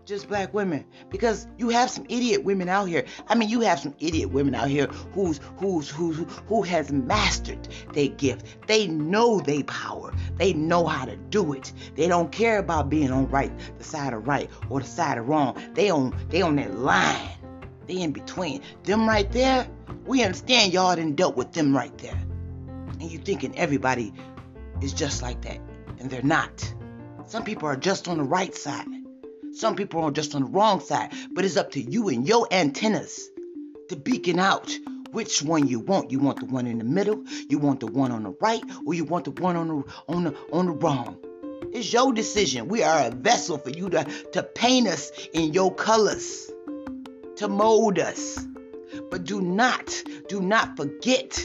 just 0.05 0.27
black 0.27 0.53
women. 0.53 0.85
Because 1.09 1.47
you 1.57 1.69
have 1.69 1.89
some 1.89 2.05
idiot 2.09 2.43
women 2.43 2.69
out 2.69 2.85
here. 2.85 3.05
I 3.27 3.35
mean 3.35 3.49
you 3.49 3.61
have 3.61 3.79
some 3.79 3.95
idiot 3.99 4.31
women 4.31 4.55
out 4.55 4.67
here 4.67 4.87
who's 5.13 5.39
who's 5.57 5.89
who's 5.89 6.17
who 6.47 6.61
has 6.63 6.91
mastered 6.91 7.67
their 7.93 8.09
gift. 8.09 8.45
They 8.67 8.87
know 8.87 9.39
they 9.39 9.63
power. 9.63 10.13
They 10.37 10.53
know 10.53 10.85
how 10.85 11.05
to 11.05 11.15
do 11.15 11.53
it. 11.53 11.71
They 11.95 12.07
don't 12.07 12.31
care 12.31 12.59
about 12.59 12.89
being 12.89 13.11
on 13.11 13.29
right 13.29 13.51
the 13.77 13.83
side 13.83 14.13
of 14.13 14.27
right 14.27 14.49
or 14.69 14.79
the 14.81 14.87
side 14.87 15.17
of 15.17 15.27
wrong. 15.27 15.61
They 15.73 15.89
on 15.89 16.15
they 16.29 16.41
on 16.41 16.55
that 16.57 16.77
line. 16.77 17.29
They 17.87 18.01
in 18.01 18.11
between. 18.11 18.61
Them 18.83 19.07
right 19.07 19.29
there 19.31 19.67
we 20.05 20.23
understand 20.23 20.73
y'all 20.73 20.95
didn't 20.95 21.15
dealt 21.15 21.35
with 21.35 21.53
them 21.53 21.75
right 21.75 21.97
there. 21.99 22.19
And 22.99 23.11
you 23.11 23.19
thinking 23.19 23.57
everybody 23.57 24.13
is 24.81 24.93
just 24.93 25.21
like 25.21 25.41
that. 25.43 25.59
And 25.99 26.09
they're 26.09 26.21
not. 26.21 26.73
Some 27.27 27.43
people 27.43 27.67
are 27.67 27.77
just 27.77 28.07
on 28.07 28.17
the 28.17 28.23
right 28.23 28.53
side 28.53 28.85
some 29.53 29.75
people 29.75 30.03
are 30.03 30.11
just 30.11 30.35
on 30.35 30.43
the 30.43 30.49
wrong 30.49 30.79
side, 30.79 31.11
but 31.31 31.45
it's 31.45 31.57
up 31.57 31.71
to 31.71 31.81
you 31.81 32.09
and 32.09 32.27
your 32.27 32.47
antennas 32.51 33.29
to 33.89 33.95
beacon 33.95 34.39
out 34.39 34.71
which 35.11 35.43
one 35.43 35.67
you 35.67 35.79
want. 35.79 36.11
You 36.11 36.19
want 36.19 36.39
the 36.39 36.45
one 36.45 36.67
in 36.67 36.79
the 36.79 36.83
middle, 36.83 37.23
you 37.49 37.59
want 37.59 37.79
the 37.79 37.87
one 37.87 38.11
on 38.11 38.23
the 38.23 38.35
right, 38.41 38.63
or 38.85 38.93
you 38.93 39.05
want 39.05 39.25
the 39.25 39.31
one 39.31 39.55
on 39.55 39.67
the 39.67 39.83
on 40.07 40.23
the 40.23 40.35
on 40.51 40.65
the 40.65 40.71
wrong. 40.71 41.17
It's 41.71 41.91
your 41.91 42.13
decision. 42.13 42.67
We 42.67 42.83
are 42.83 43.07
a 43.07 43.09
vessel 43.09 43.57
for 43.57 43.69
you 43.69 43.89
to, 43.89 44.03
to 44.33 44.43
paint 44.43 44.87
us 44.87 45.11
in 45.33 45.53
your 45.53 45.73
colors, 45.73 46.51
to 47.37 47.47
mold 47.47 47.97
us. 47.99 48.45
But 49.09 49.23
do 49.23 49.41
not, 49.41 50.03
do 50.29 50.39
not 50.39 50.77
forget 50.77 51.39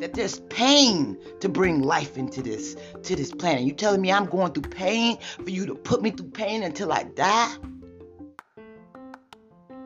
that 0.00 0.14
there's 0.14 0.40
pain 0.40 1.16
to 1.40 1.48
bring 1.48 1.82
life 1.82 2.16
into 2.16 2.42
this 2.42 2.76
to 3.02 3.14
this 3.14 3.32
planet. 3.32 3.62
You 3.62 3.72
telling 3.72 4.00
me 4.00 4.12
I'm 4.12 4.26
going 4.26 4.52
through 4.52 4.70
pain 4.70 5.18
for 5.44 5.50
you 5.50 5.66
to 5.66 5.74
put 5.74 6.02
me 6.02 6.10
through 6.10 6.30
pain 6.30 6.62
until 6.62 6.92
I 6.92 7.04
die? 7.04 7.56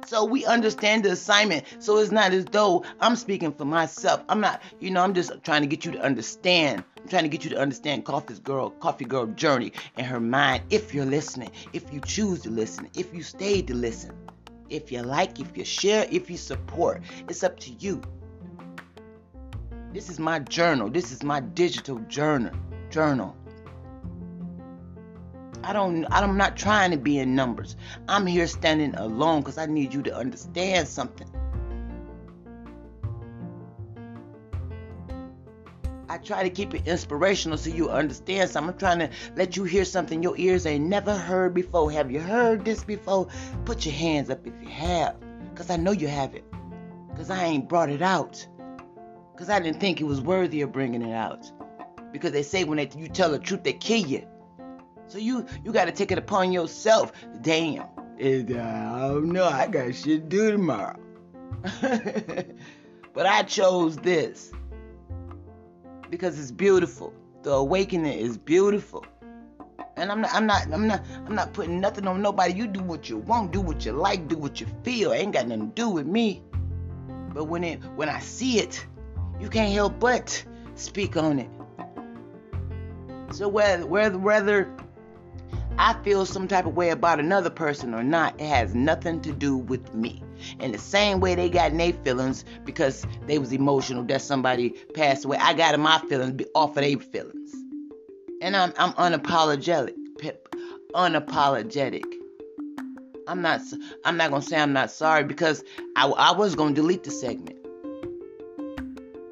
So 0.07 0.25
we 0.25 0.45
understand 0.45 1.05
the 1.05 1.13
assignment. 1.13 1.65
So 1.79 1.97
it's 1.97 2.13
not 2.13 2.33
as 2.33 2.45
though 2.45 2.85
I'm 3.01 3.17
speaking 3.17 3.53
for 3.55 3.65
myself. 3.65 4.23
I'm 4.29 4.39
not, 4.39 4.63
you 4.79 4.91
know, 4.91 5.03
I'm 5.03 5.15
just 5.15 5.33
trying 5.43 5.63
to 5.63 5.67
get 5.67 5.87
you 5.87 5.93
to 5.93 6.01
understand. 6.01 6.85
I'm 7.01 7.09
trying 7.09 7.23
to 7.23 7.29
get 7.31 7.43
you 7.43 7.51
to 7.51 7.59
understand 7.59 8.05
Coffee's 8.05 8.39
girl, 8.39 8.71
Coffee 8.71 9.07
Girl 9.07 9.27
journey 9.27 9.73
and 9.97 10.07
her 10.07 10.21
mind. 10.21 10.65
If 10.69 10.93
you're 10.93 11.07
listening, 11.07 11.53
if 11.73 11.91
you 11.91 12.01
choose 12.01 12.43
to 12.43 12.51
listen, 12.51 12.91
if 12.95 13.15
you 13.15 13.23
stay 13.23 13.63
to 13.63 13.75
listen, 13.75 14.13
if 14.69 14.93
you 14.93 15.01
like, 15.01 15.41
if 15.41 15.57
you 15.57 15.65
share, 15.65 16.07
if 16.11 16.29
you 16.29 16.37
support, 16.37 17.03
it's 17.29 17.43
up 17.43 17.59
to 17.61 17.71
you. 17.73 18.03
This 19.95 20.11
is 20.11 20.19
my 20.19 20.41
journal. 20.41 20.91
This 20.91 21.13
is 21.13 21.23
my 21.23 21.39
digital 21.39 22.01
journal. 22.09 22.53
Journal. 22.91 23.37
I 25.63 25.73
don't 25.73 26.05
I'm 26.11 26.37
not 26.37 26.57
trying 26.57 26.91
to 26.91 26.97
be 26.97 27.21
in 27.21 27.37
numbers. 27.37 27.77
I'm 28.09 28.27
here 28.27 28.49
standing 28.49 28.97
alone 28.97 29.43
because 29.43 29.57
I 29.57 29.67
need 29.67 29.95
you 29.95 30.03
to 30.03 30.17
understand 30.17 30.89
something. 30.89 31.29
I 36.09 36.19
try 36.19 36.43
to 36.43 36.51
keep 36.51 36.75
it 36.75 36.89
inspirational 36.89 37.57
so 37.57 37.71
you 37.71 37.89
understand 37.89 38.51
something. 38.51 38.75
I'm 38.75 38.79
trying 38.79 38.99
to 38.99 39.11
let 39.37 39.57
you 39.57 39.63
hear 39.63 39.85
something 39.85 40.25
your 40.25 40.37
ears 40.37 40.67
ain't 40.67 40.87
never 40.87 41.17
heard 41.17 41.55
before. 41.55 41.93
Have 41.93 42.11
you 42.11 42.19
heard 42.19 42.65
this 42.65 42.83
before? 42.83 43.29
Put 43.65 43.87
your 43.87 43.95
hands 43.95 44.29
up 44.29 44.45
if 44.45 44.55
you 44.61 44.69
have. 44.71 45.15
Because 45.51 45.71
I 45.71 45.77
know 45.77 45.93
you 45.93 46.09
have 46.09 46.35
it. 46.35 46.45
Because 47.11 47.31
I 47.31 47.45
ain't 47.45 47.69
brought 47.69 47.91
it 47.91 48.03
out 48.03 48.45
because 49.35 49.51
I 49.51 49.59
didn't 49.59 49.81
think 49.81 50.01
it 50.01 50.05
was 50.05 50.21
worthy 50.21 50.61
of 50.63 50.71
bringing 50.71 51.03
it 51.03 51.13
out. 51.13 51.51
Because 52.13 52.31
they 52.31 52.45
say 52.45 52.63
when 52.63 52.77
they, 52.77 52.89
you 52.97 53.09
tell 53.09 53.31
the 53.31 53.39
truth, 53.39 53.65
they 53.65 53.73
kill 53.73 54.07
you. 54.07 54.27
So 55.07 55.19
you 55.19 55.45
you 55.65 55.73
got 55.73 55.87
to 55.87 55.93
take 55.93 56.13
it 56.13 56.19
upon 56.19 56.53
yourself. 56.53 57.13
Damn, 57.43 57.89
it, 58.17 58.57
uh, 58.57 58.61
I 58.61 59.01
don't 59.09 59.33
know. 59.33 59.45
I 59.45 59.67
got 59.67 59.95
shit 59.95 60.05
to 60.05 60.19
do 60.19 60.53
tomorrow. 60.53 60.99
but 63.13 63.27
I 63.27 63.43
chose 63.43 63.97
this 63.97 64.53
because 66.11 66.39
it's 66.39 66.53
beautiful. 66.53 67.13
The 67.43 67.51
awakening 67.51 68.19
is 68.19 68.39
beautiful. 68.39 69.05
And 69.97 70.11
I'm 70.11 70.21
not, 70.21 70.35
I'm 70.35 70.47
not, 70.47 70.73
I'm 70.73 70.87
not, 70.87 71.03
I'm 71.27 71.35
not 71.35 71.53
putting 71.53 71.81
nothing 71.81 72.07
on 72.07 72.23
nobody. 72.23 72.55
You 72.55 72.67
do 72.67 72.81
what 72.81 73.09
you 73.09 73.19
want, 73.19 73.53
do 73.53 73.61
what 73.61 73.85
you 73.85 73.93
like, 73.93 74.29
do 74.29 74.37
what 74.37 74.61
you 74.61 74.67
feel. 74.83 75.13
It 75.13 75.19
ain't 75.19 75.33
got 75.33 75.49
nothing 75.49 75.69
to 75.69 75.75
do 75.75 75.89
with 75.89 76.07
me. 76.07 76.43
But 77.33 77.45
when 77.45 77.63
it, 77.65 77.83
when 77.97 78.09
I 78.09 78.21
see 78.21 78.59
it, 78.59 78.87
you 79.45 79.51
can't 79.51 79.75
help 79.75 80.01
but 80.01 80.43
speak 80.75 81.19
on 81.19 81.39
it. 81.39 81.51
So 83.31 83.47
whether 83.47 83.87
whether 83.87 84.17
whether 84.19 84.75
I 85.77 85.93
feel 86.03 86.25
some 86.25 86.49
type 86.49 86.65
of 86.65 86.75
way 86.75 86.89
about 86.89 87.21
another 87.21 87.51
person 87.51 87.93
or 87.93 88.03
not, 88.03 88.41
it 88.41 88.47
has 88.47 88.75
nothing 88.75 89.21
to 89.21 89.33
do 89.33 89.59
with 89.59 89.93
me. 89.93 90.23
In 90.61 90.73
the 90.73 90.79
same 90.79 91.21
way 91.21 91.35
they 91.35 91.51
got 91.51 91.77
their 91.77 91.93
feelings 91.93 92.47
because 92.65 93.07
they 93.27 93.39
was 93.39 93.53
emotional 93.53 94.03
that 94.05 94.23
somebody 94.23 94.71
passed 94.95 95.27
away, 95.27 95.37
I 95.37 95.53
got 95.53 95.79
my 95.79 95.99
feelings 96.09 96.43
off 96.55 96.71
of 96.71 96.77
their 96.77 96.97
feelings. 96.97 97.55
And 98.41 98.57
I'm 98.57 98.73
I'm 98.79 98.95
unapologetic. 98.95 99.95
Unapologetic. 100.95 102.05
I'm 103.29 103.43
not 103.43 103.61
I'm 104.07 104.17
not 104.17 104.31
gonna 104.31 104.43
say 104.43 104.59
I'm 104.59 104.73
not 104.73 104.91
sorry 104.91 105.25
because 105.25 105.63
I, 105.97 106.07
I 106.07 106.33
was 106.33 106.55
gonna 106.55 106.75
delete 106.75 107.05
the 107.05 107.11
segment. 107.11 107.59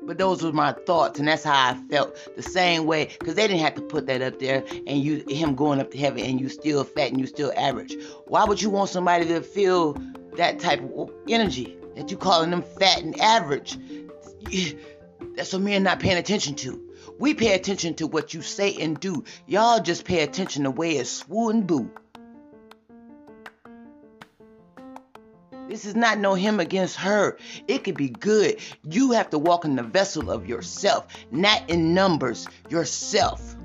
But 0.04 0.18
those 0.18 0.42
were 0.42 0.52
my 0.52 0.73
thoughts, 0.73 1.18
and 1.18 1.28
that's 1.28 1.44
how 1.44 1.71
I 1.71 1.75
felt. 1.90 2.16
The 2.37 2.42
same 2.42 2.87
way, 2.87 3.11
because 3.18 3.35
they 3.35 3.47
didn't 3.47 3.61
have 3.61 3.75
to 3.76 3.82
put 3.82 4.06
that 4.06 4.23
up 4.23 4.38
there, 4.38 4.64
and 4.87 5.02
you 5.02 5.25
him 5.28 5.54
going 5.54 5.80
up 5.80 5.90
to 5.92 5.99
heaven, 5.99 6.25
and 6.25 6.40
you 6.40 6.49
still 6.49 6.85
fat 6.85 7.11
and 7.11 7.21
you 7.21 7.26
still 7.26 7.52
average. 7.56 7.94
Why 8.26 8.44
would 8.44 8.61
you 8.61 8.71
want 8.71 8.90
somebody 8.90 9.26
to 9.26 9.40
feel 9.40 9.97
that 10.37 10.59
type 10.59 10.82
of 10.97 11.11
energy 11.28 11.76
that 11.97 12.11
you 12.11 12.16
calling 12.16 12.50
them 12.50 12.62
fat 12.62 13.02
and 13.02 13.18
average? 13.21 13.78
That's 15.37 15.52
what 15.52 15.62
men 15.62 15.82
not 15.82 16.00
paying 16.00 16.18
attention 16.18 16.56
to. 16.56 16.80
We 17.18 17.35
pay 17.35 17.54
attention 17.54 17.94
to 17.94 18.06
what 18.06 18.35
you 18.35 18.42
say 18.42 18.75
and 18.80 18.99
do. 18.99 19.25
Y'all 19.47 19.80
just 19.80 20.04
pay 20.04 20.23
attention 20.23 20.64
to 20.64 20.71
way 20.71 20.97
it's 20.97 21.23
swoo 21.23 21.50
and 21.50 21.66
boo. 21.66 21.90
This 25.73 25.87
is 25.87 25.95
not 25.95 26.19
no 26.19 26.35
him 26.35 26.61
against 26.61 26.97
her. 26.97 27.38
It 27.67 27.83
could 27.83 27.97
be 27.97 28.11
good. 28.11 28.59
You 28.83 29.12
have 29.12 29.31
to 29.31 29.38
walk 29.38 29.64
in 29.64 29.75
the 29.75 29.83
vessel 29.83 30.31
of 30.31 30.47
yourself, 30.47 31.07
not 31.31 31.71
in 31.71 31.95
numbers, 31.95 32.47
yourself. 32.69 33.57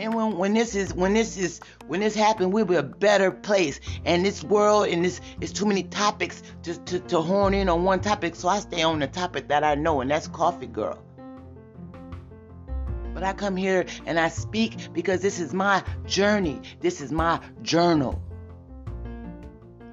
And 0.00 0.14
when, 0.14 0.36
when 0.36 0.52
this 0.52 0.74
is 0.74 0.92
when 0.94 1.14
this 1.14 1.36
is 1.36 1.60
when 1.86 2.00
this 2.00 2.16
happens, 2.16 2.52
we'll 2.52 2.64
be 2.64 2.74
a 2.74 2.82
better 2.82 3.30
place. 3.30 3.78
And 4.04 4.26
this 4.26 4.42
world 4.42 4.88
and 4.88 5.04
this 5.04 5.20
is 5.40 5.52
too 5.52 5.66
many 5.66 5.84
topics 5.84 6.42
to, 6.64 6.76
to, 6.86 6.98
to 6.98 7.20
horn 7.20 7.54
in 7.54 7.68
on 7.68 7.84
one 7.84 8.00
topic. 8.00 8.34
So 8.34 8.48
I 8.48 8.58
stay 8.58 8.82
on 8.82 8.98
the 8.98 9.06
topic 9.06 9.46
that 9.46 9.62
I 9.62 9.76
know, 9.76 10.00
and 10.00 10.10
that's 10.10 10.26
coffee 10.26 10.66
girl. 10.66 11.00
But 13.18 13.26
I 13.26 13.32
come 13.32 13.56
here 13.56 13.84
and 14.06 14.16
I 14.16 14.28
speak 14.28 14.92
because 14.92 15.20
this 15.20 15.40
is 15.40 15.52
my 15.52 15.82
journey. 16.06 16.60
This 16.78 17.00
is 17.00 17.10
my 17.10 17.40
journal. 17.62 18.22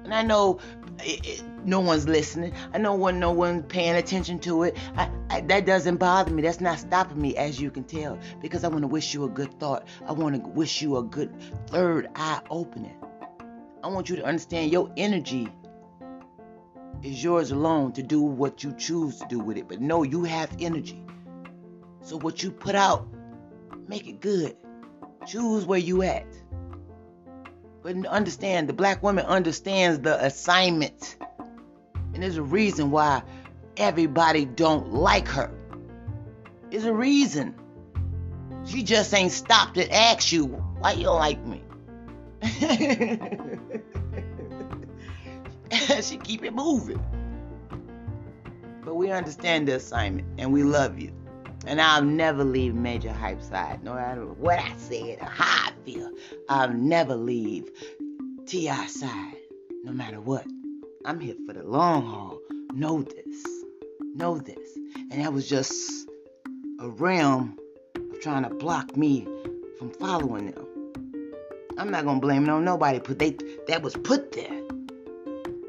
And 0.04 0.14
I 0.14 0.22
know 0.22 0.60
it, 1.00 1.26
it, 1.26 1.42
no 1.64 1.80
one's 1.80 2.06
listening. 2.06 2.52
I 2.72 2.78
know 2.78 2.94
when 2.94 3.18
no 3.18 3.32
one's 3.32 3.64
paying 3.66 3.96
attention 3.96 4.38
to 4.40 4.62
it. 4.62 4.76
I, 4.96 5.10
I, 5.28 5.40
that 5.40 5.66
doesn't 5.66 5.96
bother 5.96 6.30
me. 6.30 6.40
That's 6.40 6.60
not 6.60 6.78
stopping 6.78 7.20
me, 7.20 7.36
as 7.36 7.60
you 7.60 7.68
can 7.68 7.82
tell, 7.82 8.16
because 8.40 8.62
I 8.62 8.68
want 8.68 8.82
to 8.82 8.86
wish 8.86 9.12
you 9.12 9.24
a 9.24 9.28
good 9.28 9.58
thought. 9.58 9.88
I 10.06 10.12
want 10.12 10.40
to 10.40 10.48
wish 10.50 10.80
you 10.80 10.96
a 10.98 11.02
good 11.02 11.34
third 11.66 12.08
eye 12.14 12.42
opening. 12.48 12.94
I 13.82 13.88
want 13.88 14.08
you 14.08 14.14
to 14.14 14.24
understand 14.24 14.70
your 14.70 14.88
energy 14.96 15.52
is 17.02 17.24
yours 17.24 17.50
alone 17.50 17.90
to 17.94 18.04
do 18.04 18.20
what 18.20 18.62
you 18.62 18.72
choose 18.78 19.18
to 19.18 19.26
do 19.28 19.40
with 19.40 19.56
it. 19.56 19.66
But 19.66 19.80
no, 19.80 20.04
you 20.04 20.22
have 20.22 20.48
energy. 20.60 21.02
So 22.02 22.16
what 22.18 22.40
you 22.40 22.52
put 22.52 22.76
out 22.76 23.08
Make 23.88 24.08
it 24.08 24.20
good. 24.20 24.56
Choose 25.26 25.64
where 25.64 25.78
you 25.78 26.02
at. 26.02 26.26
But 27.82 28.04
understand, 28.06 28.68
the 28.68 28.72
black 28.72 29.02
woman 29.02 29.26
understands 29.26 30.00
the 30.00 30.24
assignment. 30.24 31.16
And 32.14 32.22
there's 32.22 32.36
a 32.36 32.42
reason 32.42 32.90
why 32.90 33.22
everybody 33.76 34.44
don't 34.44 34.92
like 34.92 35.28
her. 35.28 35.50
There's 36.70 36.84
a 36.84 36.94
reason. 36.94 37.54
She 38.64 38.82
just 38.82 39.14
ain't 39.14 39.30
stopped 39.30 39.76
to 39.76 39.94
ask 39.94 40.32
you 40.32 40.46
why 40.46 40.92
you 40.92 41.04
don't 41.04 41.16
like 41.16 41.44
me. 41.44 41.62
she 46.02 46.16
keep 46.16 46.42
it 46.42 46.52
moving. 46.52 47.02
But 48.84 48.96
we 48.96 49.10
understand 49.10 49.68
the 49.68 49.76
assignment 49.76 50.26
and 50.38 50.52
we 50.52 50.64
love 50.64 50.98
you. 50.98 51.12
And 51.66 51.80
I'll 51.80 52.04
never 52.04 52.44
leave 52.44 52.74
Major 52.76 53.12
Hype 53.12 53.42
side, 53.42 53.82
no 53.82 53.94
matter 53.94 54.24
what 54.24 54.60
I 54.60 54.72
said 54.78 55.18
or 55.20 55.26
how 55.26 55.68
I 55.68 55.72
feel. 55.84 56.10
I'll 56.48 56.72
never 56.72 57.16
leave 57.16 57.68
T.I. 58.46 58.86
side, 58.86 59.36
no 59.82 59.92
matter 59.92 60.20
what. 60.20 60.46
I'm 61.04 61.18
here 61.18 61.34
for 61.44 61.54
the 61.54 61.64
long 61.64 62.06
haul. 62.06 62.38
Know 62.72 63.02
this. 63.02 63.46
Know 64.14 64.38
this. 64.38 64.78
And 65.10 65.20
that 65.24 65.32
was 65.32 65.48
just 65.48 66.08
a 66.78 66.88
realm 66.88 67.58
of 67.96 68.20
trying 68.20 68.44
to 68.44 68.50
block 68.50 68.96
me 68.96 69.26
from 69.76 69.90
following 69.90 70.52
them. 70.52 70.66
I'm 71.78 71.90
not 71.90 72.04
gonna 72.04 72.20
blame 72.20 72.48
on 72.48 72.64
nobody, 72.64 73.00
but 73.00 73.18
they 73.18 73.36
that 73.66 73.82
was 73.82 73.94
put 73.94 74.32
there. 74.32 74.62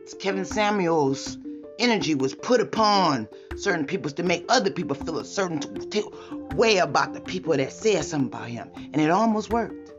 It's 0.03 0.13
Kevin 0.13 0.45
Samuels 0.45 1.37
energy 1.79 2.15
was 2.15 2.35
put 2.35 2.61
upon 2.61 3.27
certain 3.55 3.85
people 3.85 4.11
to 4.11 4.23
make 4.23 4.45
other 4.49 4.71
people 4.71 4.95
feel 4.95 5.19
a 5.19 5.25
certain 5.25 5.59
t- 5.59 6.03
way 6.55 6.77
about 6.77 7.13
the 7.13 7.21
people 7.21 7.55
that 7.55 7.71
said 7.71 8.03
something 8.03 8.27
about 8.27 8.49
him. 8.49 8.69
And 8.75 9.01
it 9.01 9.09
almost 9.09 9.49
worked. 9.49 9.93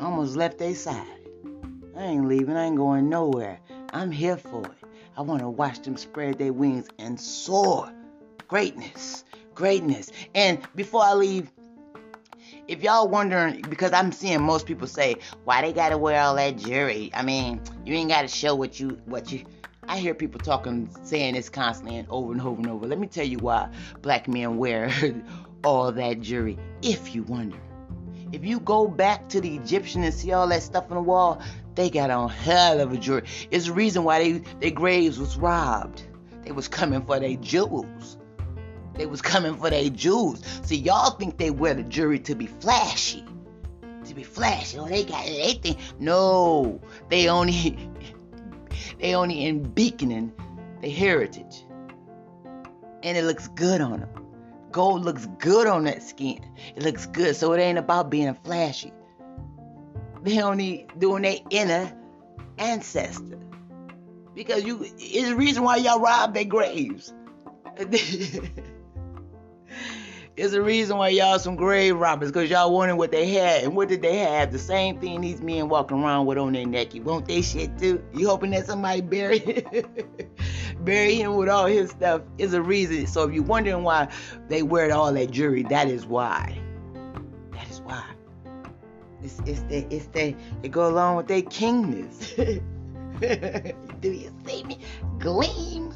Almost 0.00 0.36
left 0.36 0.58
their 0.58 0.74
side. 0.74 1.06
I 1.96 2.04
ain't 2.04 2.28
leaving. 2.28 2.56
I 2.56 2.66
ain't 2.66 2.76
going 2.76 3.08
nowhere. 3.08 3.60
I'm 3.92 4.10
here 4.10 4.36
for 4.36 4.64
it. 4.64 4.88
I 5.16 5.22
want 5.22 5.40
to 5.42 5.48
watch 5.48 5.82
them 5.82 5.96
spread 5.96 6.38
their 6.38 6.52
wings 6.52 6.88
and 6.98 7.20
soar. 7.20 7.92
Greatness. 8.48 9.24
Greatness. 9.54 10.10
And 10.34 10.60
before 10.74 11.02
I 11.02 11.12
leave, 11.14 11.50
if 12.68 12.82
y'all 12.82 13.08
wondering, 13.08 13.62
because 13.62 13.92
I'm 13.92 14.12
seeing 14.12 14.40
most 14.42 14.64
people 14.64 14.86
say, 14.86 15.16
why 15.44 15.60
they 15.60 15.72
gotta 15.72 15.98
wear 15.98 16.20
all 16.20 16.36
that 16.36 16.56
jewelry? 16.56 17.10
I 17.12 17.22
mean, 17.22 17.60
you 17.84 17.94
ain't 17.94 18.08
gotta 18.08 18.28
show 18.28 18.54
what 18.54 18.78
you 18.80 19.00
what 19.06 19.30
you 19.30 19.44
I 19.88 19.98
hear 19.98 20.14
people 20.14 20.40
talking, 20.40 20.90
saying 21.02 21.34
this 21.34 21.48
constantly 21.48 21.96
and 21.96 22.08
over 22.10 22.32
and 22.32 22.40
over 22.42 22.60
and 22.60 22.70
over. 22.70 22.86
Let 22.86 22.98
me 22.98 23.06
tell 23.06 23.26
you 23.26 23.38
why 23.38 23.70
black 24.02 24.28
men 24.28 24.56
wear 24.58 24.92
all 25.64 25.90
that 25.92 26.20
jewelry, 26.20 26.58
if 26.82 27.14
you 27.14 27.22
wonder. 27.24 27.58
If 28.32 28.44
you 28.44 28.60
go 28.60 28.86
back 28.86 29.28
to 29.30 29.40
the 29.40 29.56
Egyptian 29.56 30.04
and 30.04 30.14
see 30.14 30.32
all 30.32 30.46
that 30.48 30.62
stuff 30.62 30.84
on 30.90 30.96
the 30.96 31.02
wall, 31.02 31.42
they 31.74 31.90
got 31.90 32.10
on 32.10 32.28
hell 32.28 32.80
of 32.80 32.92
a 32.92 32.96
jewelry. 32.96 33.24
It's 33.50 33.66
the 33.66 33.72
reason 33.72 34.04
why 34.04 34.22
they 34.22 34.32
their 34.60 34.70
graves 34.70 35.18
was 35.18 35.36
robbed. 35.36 36.02
They 36.44 36.52
was 36.52 36.68
coming 36.68 37.04
for 37.04 37.18
their 37.18 37.36
jewels. 37.36 38.18
They 38.94 39.06
was 39.06 39.22
coming 39.22 39.56
for 39.56 39.70
their 39.70 39.88
jewels. 39.88 40.42
See, 40.62 40.76
y'all 40.76 41.12
think 41.12 41.38
they 41.38 41.50
wear 41.50 41.74
the 41.74 41.82
jewelry 41.82 42.20
to 42.20 42.34
be 42.34 42.46
flashy. 42.46 43.24
To 44.04 44.14
be 44.14 44.22
flashy. 44.22 44.78
Oh, 44.78 44.86
they 44.86 45.04
got 45.04 45.24
they 45.24 45.54
think 45.54 45.78
no. 45.98 46.80
They 47.08 47.28
only 47.28 47.78
they 48.98 49.14
only 49.14 49.44
in 49.44 49.62
beaconing 49.72 50.32
the 50.80 50.90
heritage. 50.90 51.64
And 53.02 53.16
it 53.16 53.24
looks 53.24 53.48
good 53.48 53.80
on 53.80 54.00
them. 54.00 54.10
Gold 54.70 55.04
looks 55.04 55.26
good 55.38 55.66
on 55.66 55.84
that 55.84 56.02
skin. 56.02 56.44
It 56.76 56.82
looks 56.82 57.06
good. 57.06 57.34
So 57.34 57.52
it 57.52 57.60
ain't 57.60 57.78
about 57.78 58.10
being 58.10 58.34
flashy. 58.44 58.92
They 60.22 60.40
only 60.40 60.86
doing 60.98 61.22
their 61.22 61.38
inner 61.50 61.92
ancestor. 62.58 63.38
Because 64.34 64.64
you 64.64 64.84
it's 64.98 65.28
the 65.28 65.36
reason 65.36 65.64
why 65.64 65.76
y'all 65.76 66.00
rob 66.00 66.34
their 66.34 66.44
graves. 66.44 67.12
It's 70.40 70.54
a 70.54 70.62
reason 70.62 70.96
why 70.96 71.10
y'all 71.10 71.38
some 71.38 71.54
grave 71.54 71.98
robbers, 71.98 72.32
because 72.32 72.48
y'all 72.48 72.72
wanted 72.72 72.94
what 72.94 73.10
they 73.10 73.28
had. 73.28 73.62
And 73.62 73.76
what 73.76 73.90
did 73.90 74.00
they 74.00 74.16
have? 74.20 74.50
The 74.50 74.58
same 74.58 74.98
thing 74.98 75.20
these 75.20 75.42
men 75.42 75.68
walking 75.68 76.02
around 76.02 76.24
with 76.24 76.38
on 76.38 76.54
their 76.54 76.64
neck. 76.64 76.94
You 76.94 77.02
want 77.02 77.28
their 77.28 77.42
shit 77.42 77.76
too? 77.78 78.02
You 78.14 78.26
hoping 78.26 78.52
that 78.52 78.64
somebody 78.64 79.02
bury 79.02 79.40
bury 80.80 81.16
him 81.16 81.36
with 81.36 81.50
all 81.50 81.66
his 81.66 81.90
stuff 81.90 82.22
is 82.38 82.54
a 82.54 82.62
reason. 82.62 83.06
So 83.06 83.28
if 83.28 83.34
you're 83.34 83.44
wondering 83.44 83.82
why 83.82 84.08
they 84.48 84.62
wear 84.62 84.90
all 84.94 85.12
that 85.12 85.30
jewelry, 85.30 85.64
that 85.64 85.88
is 85.88 86.06
why. 86.06 86.58
That 87.52 87.68
is 87.68 87.82
why. 87.82 88.06
It's 89.22 89.42
it's 89.44 89.60
the 89.64 89.86
it's 89.94 90.06
the 90.06 90.34
it 90.62 90.70
go 90.70 90.88
along 90.88 91.18
with 91.18 91.28
their 91.28 91.42
kingness. 91.42 92.62
Do 94.00 94.10
you 94.10 94.32
see 94.46 94.64
me? 94.64 94.78
Gleam 95.18 95.92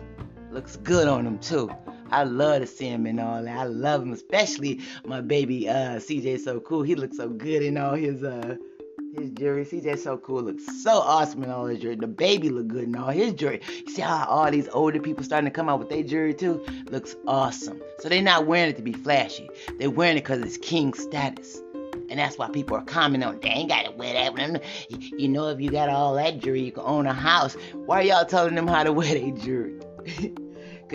looks 0.50 0.76
good 0.76 1.08
on 1.08 1.24
them 1.24 1.38
too. 1.38 1.70
I 2.14 2.22
love 2.22 2.60
to 2.60 2.66
see 2.68 2.86
him 2.86 3.06
and 3.06 3.18
all 3.18 3.42
that. 3.42 3.58
I 3.58 3.64
love 3.64 4.02
him, 4.02 4.12
especially 4.12 4.80
my 5.04 5.20
baby 5.20 5.68
uh, 5.68 5.96
CJ. 5.96 6.38
So 6.38 6.60
cool. 6.60 6.82
He 6.82 6.94
looks 6.94 7.16
so 7.16 7.28
good 7.28 7.60
in 7.60 7.76
all 7.76 7.94
his 7.94 8.22
uh 8.22 8.56
his 9.16 9.30
jewelry. 9.30 9.64
CJ 9.64 9.98
so 9.98 10.16
cool. 10.18 10.42
Looks 10.42 10.84
so 10.84 10.92
awesome 10.92 11.42
in 11.42 11.50
all 11.50 11.66
his 11.66 11.80
jewelry. 11.80 11.96
The 11.96 12.06
baby 12.06 12.50
look 12.50 12.68
good 12.68 12.84
in 12.84 12.94
all 12.94 13.10
his 13.10 13.32
jewelry. 13.32 13.62
You 13.84 13.92
see 13.92 14.02
how 14.02 14.26
all 14.26 14.48
these 14.48 14.68
older 14.68 15.00
people 15.00 15.24
starting 15.24 15.50
to 15.50 15.54
come 15.54 15.68
out 15.68 15.80
with 15.80 15.88
their 15.88 16.04
jewelry 16.04 16.34
too? 16.34 16.64
Looks 16.86 17.16
awesome. 17.26 17.82
So 17.98 18.08
they're 18.08 18.22
not 18.22 18.46
wearing 18.46 18.70
it 18.70 18.76
to 18.76 18.82
be 18.82 18.92
flashy. 18.92 19.50
They're 19.80 19.90
wearing 19.90 20.16
it 20.16 20.22
because 20.22 20.40
it's 20.40 20.56
king 20.56 20.94
status. 20.94 21.60
And 22.10 22.20
that's 22.20 22.38
why 22.38 22.48
people 22.48 22.76
are 22.76 22.84
commenting 22.84 23.28
on, 23.28 23.40
they 23.40 23.48
ain't 23.48 23.70
gotta 23.70 23.90
wear 23.90 24.12
that. 24.12 24.32
One. 24.32 24.60
You 24.88 25.28
know, 25.28 25.48
if 25.48 25.60
you 25.60 25.68
got 25.68 25.88
all 25.88 26.14
that 26.14 26.38
jewelry, 26.38 26.62
you 26.62 26.70
can 26.70 26.84
own 26.86 27.06
a 27.08 27.12
house. 27.12 27.56
Why 27.72 27.98
are 27.98 28.02
y'all 28.04 28.24
telling 28.24 28.54
them 28.54 28.68
how 28.68 28.84
to 28.84 28.92
wear 28.92 29.14
their 29.14 29.32
jewelry? 29.32 29.80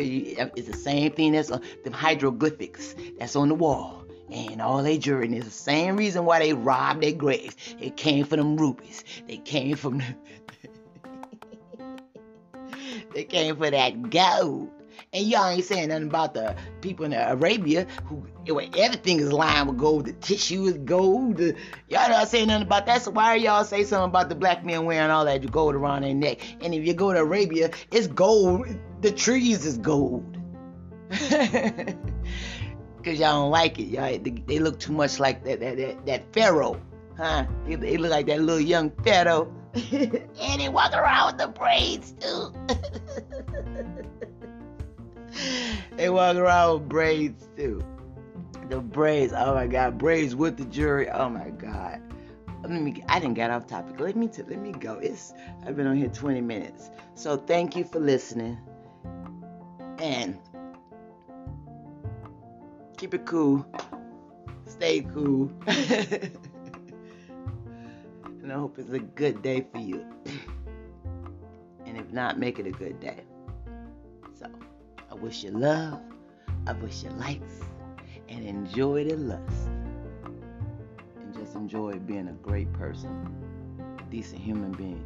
it's 0.01 0.67
the 0.67 0.77
same 0.77 1.11
thing 1.11 1.35
as 1.35 1.51
uh, 1.51 1.59
them 1.83 1.93
hieroglyphics 1.93 2.95
that's 3.17 3.35
on 3.35 3.49
the 3.49 3.55
wall 3.55 4.05
and 4.31 4.61
all 4.61 4.83
they. 4.97 5.21
And 5.21 5.35
it's 5.35 5.45
the 5.45 5.51
same 5.51 5.97
reason 5.97 6.25
why 6.25 6.39
they 6.39 6.53
robbed 6.53 7.01
their 7.01 7.11
graves. 7.11 7.55
It 7.79 7.97
came 7.97 8.25
from 8.25 8.37
them 8.39 8.57
rubies. 8.57 9.03
They 9.27 9.37
came 9.37 9.75
from 9.75 9.99
the 9.99 10.15
they 13.13 13.23
came 13.23 13.55
for 13.57 13.69
that 13.69 14.09
gold. 14.09 14.69
And 15.11 15.25
y'all 15.25 15.47
ain't 15.47 15.63
saying 15.63 15.89
nothing 15.89 16.07
about 16.07 16.35
the 16.35 16.55
people 16.81 17.05
in 17.05 17.13
Arabia 17.13 17.87
who 18.05 18.27
everything 18.77 19.19
is 19.19 19.33
lined 19.33 19.67
with 19.67 19.79
gold. 19.79 20.05
The 20.05 20.13
tissue 20.13 20.65
is 20.65 20.77
gold. 20.77 21.39
Y'all 21.39 22.09
not 22.09 22.27
saying 22.27 22.49
nothing 22.49 22.67
about 22.67 22.85
that. 22.85 23.01
So 23.01 23.09
why 23.09 23.33
are 23.33 23.37
y'all 23.37 23.63
say 23.63 23.85
something 23.85 24.09
about 24.09 24.29
the 24.29 24.35
black 24.35 24.63
men 24.63 24.85
wearing 24.85 25.09
all 25.09 25.25
that 25.25 25.51
gold 25.51 25.73
around 25.73 26.03
their 26.03 26.13
neck? 26.13 26.41
And 26.61 26.75
if 26.75 26.85
you 26.85 26.93
go 26.93 27.11
to 27.11 27.21
Arabia, 27.21 27.71
it's 27.91 28.05
gold. 28.05 28.67
The 29.01 29.11
trees 29.11 29.65
is 29.65 29.79
gold. 29.79 30.37
Cause 31.09 31.95
y'all 33.17 33.41
don't 33.41 33.49
like 33.49 33.79
it. 33.79 33.85
Y'all 33.85 34.15
they, 34.19 34.59
look 34.59 34.79
too 34.79 34.93
much 34.93 35.19
like 35.19 35.43
that 35.45 35.59
that 35.59 35.77
that, 35.77 36.05
that 36.05 36.33
pharaoh, 36.33 36.79
huh? 37.17 37.47
They, 37.65 37.73
they 37.75 37.97
look 37.97 38.11
like 38.11 38.27
that 38.27 38.41
little 38.41 38.61
young 38.61 38.91
pharaoh. 39.03 39.51
and 39.73 40.61
he 40.61 40.69
walk 40.69 40.93
around 40.93 41.33
with 41.33 41.41
the 41.41 41.47
braids 41.47 42.11
too. 42.11 42.53
they 45.95 46.09
walk 46.09 46.35
around 46.37 46.73
with 46.73 46.89
braids 46.89 47.47
too. 47.55 47.83
The 48.69 48.79
braids, 48.79 49.33
oh 49.35 49.55
my 49.55 49.67
god, 49.67 49.97
braids 49.97 50.35
with 50.35 50.57
the 50.57 50.65
jewelry, 50.65 51.09
oh 51.09 51.29
my 51.29 51.49
god. 51.49 52.01
let 52.61 52.71
me. 52.71 53.03
I 53.09 53.19
didn't 53.19 53.35
get 53.35 53.49
off 53.51 53.67
topic. 53.67 53.99
Let 53.99 54.15
me. 54.15 54.27
T- 54.27 54.43
let 54.43 54.59
me 54.59 54.71
go. 54.71 54.93
It's. 54.99 55.33
I've 55.65 55.75
been 55.75 55.87
on 55.87 55.95
here 55.95 56.09
20 56.09 56.41
minutes. 56.41 56.91
So 57.15 57.35
thank 57.37 57.75
you 57.75 57.83
for 57.83 57.99
listening. 57.99 58.57
And 59.97 60.37
keep 62.97 63.13
it 63.13 63.25
cool. 63.25 63.65
Stay 64.65 65.01
cool. 65.01 65.51
and 65.67 66.31
I 68.49 68.53
hope 68.53 68.77
it's 68.77 68.91
a 68.91 68.99
good 68.99 69.41
day 69.41 69.65
for 69.71 69.79
you. 69.79 70.05
and 71.85 71.97
if 71.97 72.11
not, 72.11 72.37
make 72.37 72.59
it 72.59 72.67
a 72.67 72.71
good 72.71 72.99
day. 72.99 73.23
So 74.33 74.47
wish 75.21 75.43
you 75.43 75.51
love. 75.51 75.93
Uh, 75.93 76.51
I 76.67 76.73
wish 76.73 77.03
you 77.03 77.09
likes. 77.11 77.61
And 78.27 78.45
enjoy 78.45 79.05
the 79.05 79.15
lust 79.15 79.69
And 81.19 81.33
just 81.33 81.55
enjoy 81.55 81.93
being 81.93 82.27
a 82.27 82.33
great 82.33 82.71
person, 82.73 83.27
decent 84.11 84.41
human 84.41 84.71
being. 84.71 85.05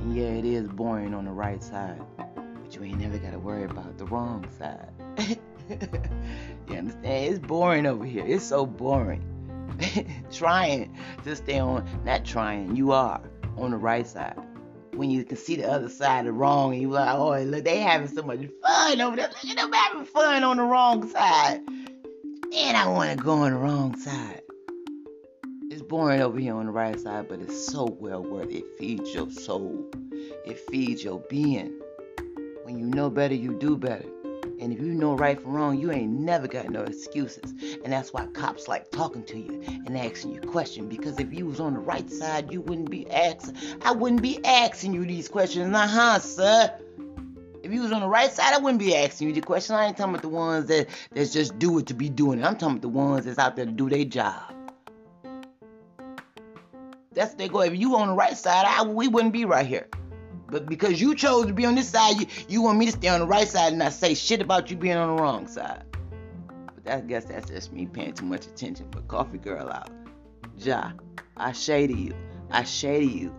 And 0.00 0.16
yeah, 0.16 0.24
it 0.24 0.44
is 0.44 0.66
boring 0.68 1.14
on 1.14 1.24
the 1.24 1.30
right 1.30 1.62
side, 1.62 2.02
but 2.26 2.74
you 2.74 2.82
ain't 2.82 2.98
never 2.98 3.18
got 3.18 3.30
to 3.30 3.38
worry 3.38 3.64
about 3.64 3.96
the 3.96 4.06
wrong 4.06 4.44
side. 4.58 4.90
you 6.68 6.76
understand? 6.76 7.04
It's 7.04 7.38
boring 7.38 7.86
over 7.86 8.04
here. 8.04 8.24
It's 8.26 8.44
so 8.44 8.66
boring. 8.66 9.22
trying 10.32 10.96
to 11.24 11.36
stay 11.36 11.58
on, 11.58 11.88
not 12.04 12.24
trying, 12.24 12.76
you 12.76 12.92
are 12.92 13.20
on 13.56 13.70
the 13.70 13.76
right 13.76 14.06
side. 14.06 14.38
When 14.96 15.10
you 15.10 15.24
can 15.24 15.36
see 15.36 15.56
the 15.56 15.70
other 15.70 15.88
side 15.88 16.26
of 16.26 16.36
wrong, 16.36 16.72
and 16.72 16.82
you 16.82 16.90
like, 16.90 17.14
oh, 17.14 17.40
look, 17.42 17.64
they 17.64 17.80
having 17.80 18.08
so 18.08 18.22
much 18.22 18.40
fun 18.62 19.00
over 19.00 19.16
there. 19.16 19.28
Look 19.28 19.50
at 19.50 19.56
them 19.56 19.72
having 19.72 20.06
fun 20.06 20.44
on 20.44 20.56
the 20.58 20.62
wrong 20.64 21.08
side. 21.10 21.60
And 22.56 22.76
I 22.76 22.88
want 22.88 23.18
to 23.18 23.24
go 23.24 23.32
on 23.32 23.52
the 23.52 23.58
wrong 23.58 23.98
side 23.98 24.42
It's 25.70 25.82
boring 25.82 26.22
over 26.22 26.38
here 26.38 26.54
on 26.54 26.66
the 26.66 26.72
right 26.72 26.98
side, 26.98 27.28
but 27.28 27.40
it's 27.40 27.66
so 27.66 27.96
well 28.00 28.22
worth 28.22 28.50
it. 28.50 28.58
It 28.58 28.78
feeds 28.78 29.14
your 29.14 29.30
soul, 29.30 29.90
it 30.46 30.58
feeds 30.70 31.02
your 31.02 31.20
being. 31.28 31.80
When 32.64 32.78
you 32.78 32.86
know 32.86 33.10
better, 33.10 33.34
you 33.34 33.58
do 33.58 33.76
better. 33.76 34.08
And 34.60 34.72
if 34.72 34.80
you 34.80 34.94
know 34.94 35.14
right 35.14 35.40
from 35.40 35.52
wrong, 35.52 35.78
you 35.78 35.90
ain't 35.90 36.10
never 36.10 36.46
got 36.46 36.70
no 36.70 36.82
excuses. 36.82 37.54
And 37.84 37.92
that's 37.92 38.12
why 38.12 38.26
cops 38.28 38.68
like 38.68 38.90
talking 38.90 39.24
to 39.24 39.38
you 39.38 39.62
and 39.66 39.96
asking 39.98 40.34
you 40.34 40.40
questions. 40.40 40.88
Because 40.88 41.18
if 41.18 41.32
you 41.32 41.46
was 41.46 41.60
on 41.60 41.74
the 41.74 41.80
right 41.80 42.10
side, 42.10 42.52
you 42.52 42.60
wouldn't 42.60 42.90
be 42.90 43.10
asking. 43.10 43.56
I 43.82 43.92
wouldn't 43.92 44.22
be 44.22 44.44
asking 44.44 44.94
you 44.94 45.04
these 45.04 45.28
questions. 45.28 45.74
Uh 45.74 45.86
huh, 45.86 46.18
sir. 46.18 46.78
If 47.62 47.72
you 47.72 47.80
was 47.80 47.92
on 47.92 48.02
the 48.02 48.08
right 48.08 48.30
side, 48.30 48.52
I 48.54 48.58
wouldn't 48.58 48.78
be 48.78 48.94
asking 48.94 49.28
you 49.28 49.34
the 49.34 49.40
question. 49.40 49.74
I 49.74 49.86
ain't 49.86 49.96
talking 49.96 50.12
about 50.12 50.22
the 50.22 50.28
ones 50.28 50.66
that 50.66 50.86
that's 51.12 51.32
just 51.32 51.58
do 51.58 51.78
it 51.78 51.86
to 51.86 51.94
be 51.94 52.10
doing 52.10 52.38
it. 52.38 52.44
I'm 52.44 52.56
talking 52.56 52.76
about 52.76 52.82
the 52.82 52.88
ones 52.88 53.24
that's 53.24 53.38
out 53.38 53.56
there 53.56 53.64
to 53.64 53.72
do 53.72 53.88
their 53.88 54.04
job. 54.04 54.54
That's 57.12 57.34
they 57.34 57.48
go. 57.48 57.60
If 57.60 57.74
you 57.74 57.96
on 57.96 58.08
the 58.08 58.14
right 58.14 58.36
side, 58.36 58.66
I, 58.66 58.82
we 58.84 59.08
wouldn't 59.08 59.32
be 59.32 59.44
right 59.44 59.66
here. 59.66 59.88
But 60.54 60.66
because 60.66 61.00
you 61.00 61.16
chose 61.16 61.46
to 61.46 61.52
be 61.52 61.66
on 61.66 61.74
this 61.74 61.88
side, 61.88 62.20
you, 62.20 62.26
you 62.48 62.62
want 62.62 62.78
me 62.78 62.86
to 62.86 62.92
stay 62.92 63.08
on 63.08 63.18
the 63.18 63.26
right 63.26 63.48
side 63.48 63.70
and 63.70 63.80
not 63.80 63.92
say 63.92 64.14
shit 64.14 64.40
about 64.40 64.70
you 64.70 64.76
being 64.76 64.96
on 64.96 65.16
the 65.16 65.20
wrong 65.20 65.48
side. 65.48 65.82
But 66.72 66.84
that, 66.84 66.98
I 66.98 67.00
guess 67.00 67.24
that's 67.24 67.50
just 67.50 67.72
me 67.72 67.86
paying 67.86 68.12
too 68.12 68.24
much 68.24 68.46
attention. 68.46 68.86
But 68.92 69.08
coffee 69.08 69.38
girl 69.38 69.68
out. 69.68 69.90
Ja, 70.56 70.92
I 71.36 71.50
shade 71.50 71.90
you. 71.90 72.14
I 72.52 72.62
shade 72.62 73.10
you. 73.10 73.34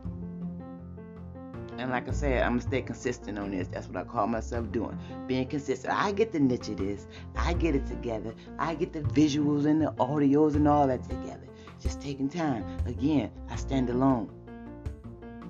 And 1.77 1.89
like 1.89 2.09
I 2.09 2.11
said, 2.11 2.43
I'm 2.43 2.57
gonna 2.57 2.63
stay 2.63 2.81
consistent 2.81 3.39
on 3.39 3.51
this. 3.51 3.69
That's 3.69 3.87
what 3.87 3.95
I 3.95 4.03
call 4.03 4.27
myself 4.27 4.69
doing. 4.73 4.99
Being 5.25 5.47
consistent. 5.47 5.93
I 5.93 6.11
get 6.11 6.33
the 6.33 6.39
niche 6.41 6.67
of 6.67 6.75
this. 6.75 7.07
I 7.37 7.53
get 7.53 7.75
it 7.75 7.85
together. 7.85 8.35
I 8.59 8.75
get 8.75 8.91
the 8.91 8.99
visuals 8.99 9.65
and 9.65 9.81
the 9.81 9.93
audios 9.93 10.55
and 10.55 10.67
all 10.67 10.85
that 10.87 11.03
together. 11.03 11.47
Just 11.79 12.01
taking 12.01 12.27
time. 12.27 12.65
Again, 12.85 13.31
I 13.49 13.55
stand 13.55 13.89
alone. 13.89 14.29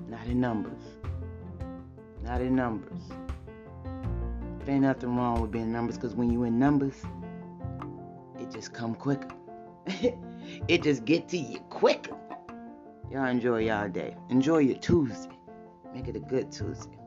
Not 0.08 0.28
in 0.28 0.40
numbers. 0.40 0.85
Not 2.26 2.42
in 2.42 2.56
numbers. 2.56 3.02
There 4.66 4.74
ain't 4.74 4.82
nothing 4.82 5.16
wrong 5.16 5.42
with 5.42 5.52
being 5.52 5.72
numbers 5.72 5.96
because 5.96 6.16
when 6.16 6.32
you 6.32 6.44
in 6.44 6.58
numbers, 6.58 7.04
it 8.40 8.50
just 8.52 8.74
come 8.74 8.96
quicker. 8.96 9.30
it 10.68 10.82
just 10.82 11.06
get 11.06 11.30
to 11.30 11.38
you 11.38 11.60
quicker. 11.70 12.18
Y'all 13.12 13.26
enjoy 13.26 13.60
y'all 13.60 13.88
day. 13.88 14.18
Enjoy 14.30 14.58
your 14.58 14.78
Tuesday. 14.80 15.38
Make 15.94 16.08
it 16.08 16.16
a 16.16 16.20
good 16.20 16.52
Tuesday. 16.52 16.98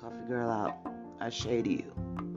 Coffee 0.00 0.28
girl 0.28 0.48
out. 0.48 0.76
I 1.20 1.28
shade 1.28 1.66
you. 1.66 2.31